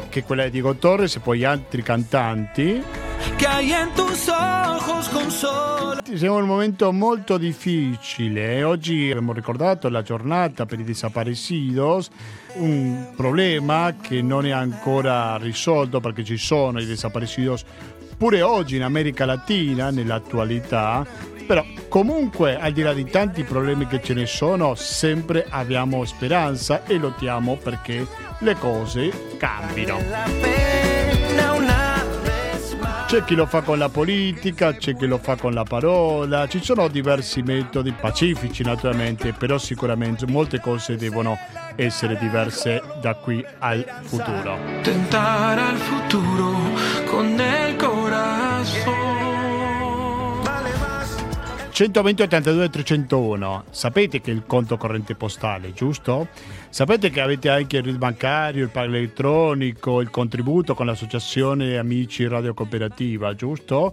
Che 0.09 0.21
è 0.21 0.25
quella 0.25 0.45
di 0.45 0.51
Diego 0.51 0.75
Torres 0.77 1.17
e 1.17 1.21
poi 1.21 1.45
altri 1.45 1.83
cantanti. 1.83 2.83
Siamo 6.15 6.37
in 6.37 6.43
un 6.43 6.49
momento 6.49 6.93
molto 6.93 7.39
difficile. 7.39 8.63
Oggi 8.63 9.09
abbiamo 9.11 9.33
ricordato 9.33 9.89
la 9.89 10.03
giornata 10.03 10.67
per 10.67 10.79
i 10.79 10.85
desaparecidos, 10.85 12.11
un 12.55 13.13
problema 13.17 13.97
che 14.01 14.23
non 14.23 14.47
è 14.47 14.51
ancora 14.51 15.37
risolto 15.37 16.01
perché 16.01 16.23
ci 16.23 16.37
sono 16.37 16.81
i 16.81 16.87
desaparecidos 16.87 17.65
pure 18.17 18.43
oggi 18.43 18.77
in 18.77 18.83
America 18.83 19.25
Latina, 19.25 19.91
nell'attualità. 19.91 21.07
Però 21.47 21.65
comunque, 21.89 22.59
al 22.59 22.73
di 22.73 22.83
là 22.83 22.95
di 22.95 23.05
tanti 23.05 23.45
problemi 23.45 23.87
che 23.87 24.01
ce 24.03 24.15
ne 24.15 24.27
sono, 24.27 24.75
sempre 24.75 25.47
abbiamo 25.49 26.05
speranza 26.05 26.85
e 26.87 26.97
lottiamo 26.97 27.57
perché 27.57 28.07
le 28.39 28.55
cose 28.55 29.37
cambino. 29.37 29.99
C'è 33.07 33.23
chi 33.23 33.35
lo 33.35 33.47
fa 33.47 33.61
con 33.61 33.79
la 33.79 33.91
politica, 33.91 34.75
c'è 34.75 34.97
chi 34.97 35.07
lo 35.07 35.19
fa 35.19 35.37
con 35.37 35.53
la 35.53 35.63
parola, 35.63 36.49
ci 36.49 36.61
sono 36.65 36.89
diversi 36.89 37.43
metodi 37.43 37.93
pacifici 37.93 38.65
naturalmente, 38.65 39.33
però 39.33 39.57
sicuramente 39.59 40.27
molte 40.27 40.59
cose 40.59 40.97
devono 40.97 41.39
essere 41.77 42.17
diverse 42.19 42.83
da 43.01 43.15
qui 43.15 43.45
al 43.59 43.85
futuro. 44.03 44.59
Tentar 44.83 45.59
al 45.59 45.77
futuro 45.77 46.57
con 47.07 47.39
el 47.39 47.77
corazón. 47.77 47.85
Vale 47.85 47.89
más. 47.89 47.94
120 51.75 52.23
82 52.23 52.71
301. 52.71 53.65
Sapete 53.71 54.21
che 54.21 54.31
è 54.31 54.35
il 54.35 54.45
conto 54.47 54.77
corrente 54.77 55.17
postale, 55.17 55.73
giusto? 55.73 56.29
Sapete 56.69 57.11
che 57.11 57.21
avete 57.21 57.49
anche 57.49 57.79
il 57.79 57.83
RID 57.83 57.97
bancario, 57.97 58.63
il 58.63 58.71
pago 58.71 58.95
elettronico, 58.95 60.01
il 60.01 60.09
contributo 60.09 60.75
con 60.75 60.87
l'associazione 60.87 61.77
Amici 61.77 62.29
Radio 62.29 62.55
Cooperativa, 62.55 63.35
giusto? 63.35 63.93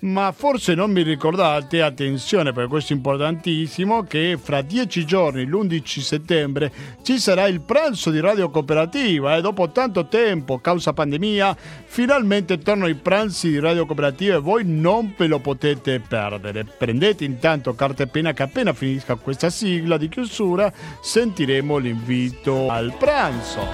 Ma 0.00 0.32
forse 0.32 0.74
non 0.74 0.90
mi 0.90 1.02
ricordate, 1.02 1.82
attenzione 1.82 2.52
perché 2.52 2.70
questo 2.70 2.94
è 2.94 2.96
importantissimo, 2.96 4.02
che 4.04 4.38
fra 4.42 4.62
dieci 4.62 5.04
giorni, 5.04 5.44
l'11 5.44 6.00
settembre, 6.00 6.72
ci 7.02 7.18
sarà 7.18 7.46
il 7.46 7.60
pranzo 7.60 8.10
di 8.10 8.18
Radio 8.18 8.48
Cooperativa 8.48 9.36
e 9.36 9.42
dopo 9.42 9.70
tanto 9.70 10.06
tempo, 10.06 10.58
causa 10.58 10.94
pandemia, 10.94 11.54
finalmente 11.84 12.56
tornano 12.58 12.88
i 12.88 12.94
pranzi 12.94 13.50
di 13.50 13.58
Radio 13.58 13.84
Cooperativa 13.84 14.36
e 14.36 14.40
voi 14.40 14.62
non 14.64 15.12
ve 15.16 15.26
lo 15.26 15.38
potete 15.38 16.00
perdere. 16.00 16.64
Prendete 16.64 17.24
intanto 17.24 17.74
carta 17.74 18.04
e 18.04 18.06
penna 18.06 18.32
che 18.32 18.42
appena 18.42 18.72
finisca 18.72 19.16
questa 19.16 19.50
sigla 19.50 19.98
di 19.98 20.08
chiusura 20.08 20.72
sentiremo 21.02 21.76
l'invito 21.76 22.70
al 22.70 22.94
pranzo. 22.98 23.66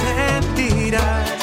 Sentirás 0.00 1.39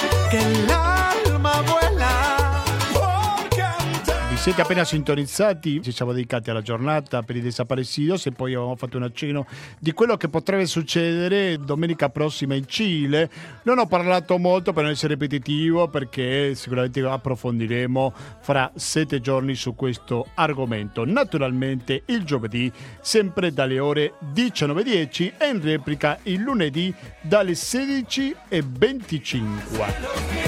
siete 4.48 4.62
appena 4.62 4.86
sintonizzati, 4.86 5.82
ci 5.82 5.91
siamo 5.91 6.14
dedicati 6.14 6.50
alla 6.50 6.62
giornata 6.62 7.22
per 7.22 7.36
i 7.36 7.41
desaparecidos 7.41 8.28
e 8.28 8.32
poi 8.32 8.54
abbiamo 8.54 8.78
fatto 8.78 8.95
un 8.95 9.04
accenno 9.04 9.45
di 9.78 9.91
quello 9.91 10.16
che 10.16 10.30
potrebbe 10.30 10.66
succedere 10.66 11.58
domenica 11.58 12.08
prossima 12.08 12.56
in 12.56 12.66
Cile. 12.66 13.30
Non 13.64 13.78
ho 13.78 13.88
parlato 13.88 14.38
molto 14.38 14.72
per 14.72 14.84
non 14.84 14.93
essere 14.93 15.16
ripetitivo 15.16 15.89
perché 15.89 16.56
sicuramente 16.56 17.02
approfondiremo 17.02 18.14
fra 18.39 18.72
sette 18.74 19.20
giorni 19.20 19.54
su 19.54 19.76
questo 19.76 20.28
argomento. 20.36 21.04
Naturalmente 21.04 22.04
il 22.06 22.24
giovedì 22.24 22.72
sempre 23.02 23.52
dalle 23.52 23.80
ore 23.80 24.14
19.10 24.34 25.34
e 25.39 25.50
in 25.50 25.62
replica 25.62 26.20
il 26.24 26.39
lunedì 26.39 26.95
dalle 27.22 27.52
16.25. 27.52 30.47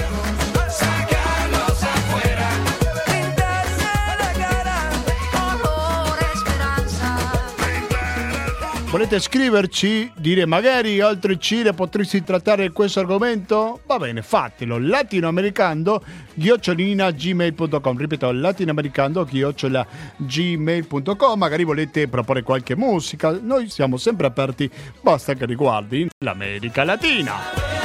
Volete 8.90 9.20
scriverci, 9.20 10.10
dire 10.16 10.46
magari 10.46 11.00
oltre 11.00 11.38
Cile 11.38 11.72
potresti 11.72 12.24
trattare 12.24 12.72
questo 12.72 12.98
argomento? 12.98 13.82
Va 13.86 13.98
bene, 13.98 14.20
fatelo. 14.20 14.78
Latinoamericano 14.80 16.02
ghiocciolina 16.34 17.08
gmail.com 17.12 17.96
Ripeto, 17.96 18.32
latinoamericano 18.32 19.22
chiocciola 19.22 19.86
gmail.com 20.16 21.38
Magari 21.38 21.62
volete 21.62 22.08
proporre 22.08 22.42
qualche 22.42 22.74
musica. 22.74 23.30
Noi 23.40 23.68
siamo 23.68 23.96
sempre 23.96 24.26
aperti, 24.26 24.68
basta 25.00 25.34
che 25.34 25.46
riguardi 25.46 26.08
l'America 26.24 26.82
Latina. 26.82 27.79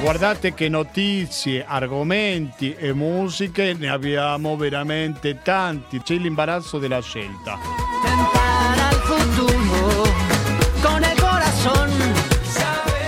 Guardate 0.00 0.54
che 0.54 0.68
notizie, 0.68 1.64
argomenti 1.64 2.74
e 2.74 2.92
musiche 2.92 3.74
ne 3.74 3.88
abbiamo 3.88 4.56
veramente 4.56 5.40
tanti. 5.42 6.00
C'è 6.00 6.14
l'imbarazzo 6.16 6.78
della 6.78 7.00
scelta. 7.00 7.58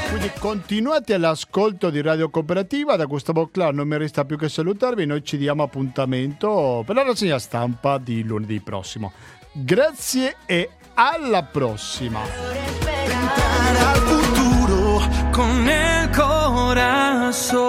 Quindi 0.09 0.31
Continuate 0.39 1.15
all'ascolto 1.15 1.91
di 1.91 2.01
Radio 2.03 2.29
Cooperativa, 2.29 2.97
da 2.97 3.07
Gustavo 3.07 3.49
Clar 3.49 3.73
non 3.73 3.89
mi 3.89 3.97
resta 3.97 4.25
più 4.25 4.37
che 4.37 4.49
salutarvi, 4.49 5.07
noi 5.07 5.25
ci 5.25 5.37
diamo 5.39 5.63
appuntamento 5.63 6.83
per 6.85 6.97
la 6.97 7.03
rassegna 7.03 7.39
stampa 7.39 7.99
di 7.99 8.23
lunedì 8.23 8.61
prossimo. 8.61 9.13
Grazie 9.53 10.37
e 10.47 10.69
alla 10.95 11.43
prossima! 11.43 12.21
corazón. 16.73 17.61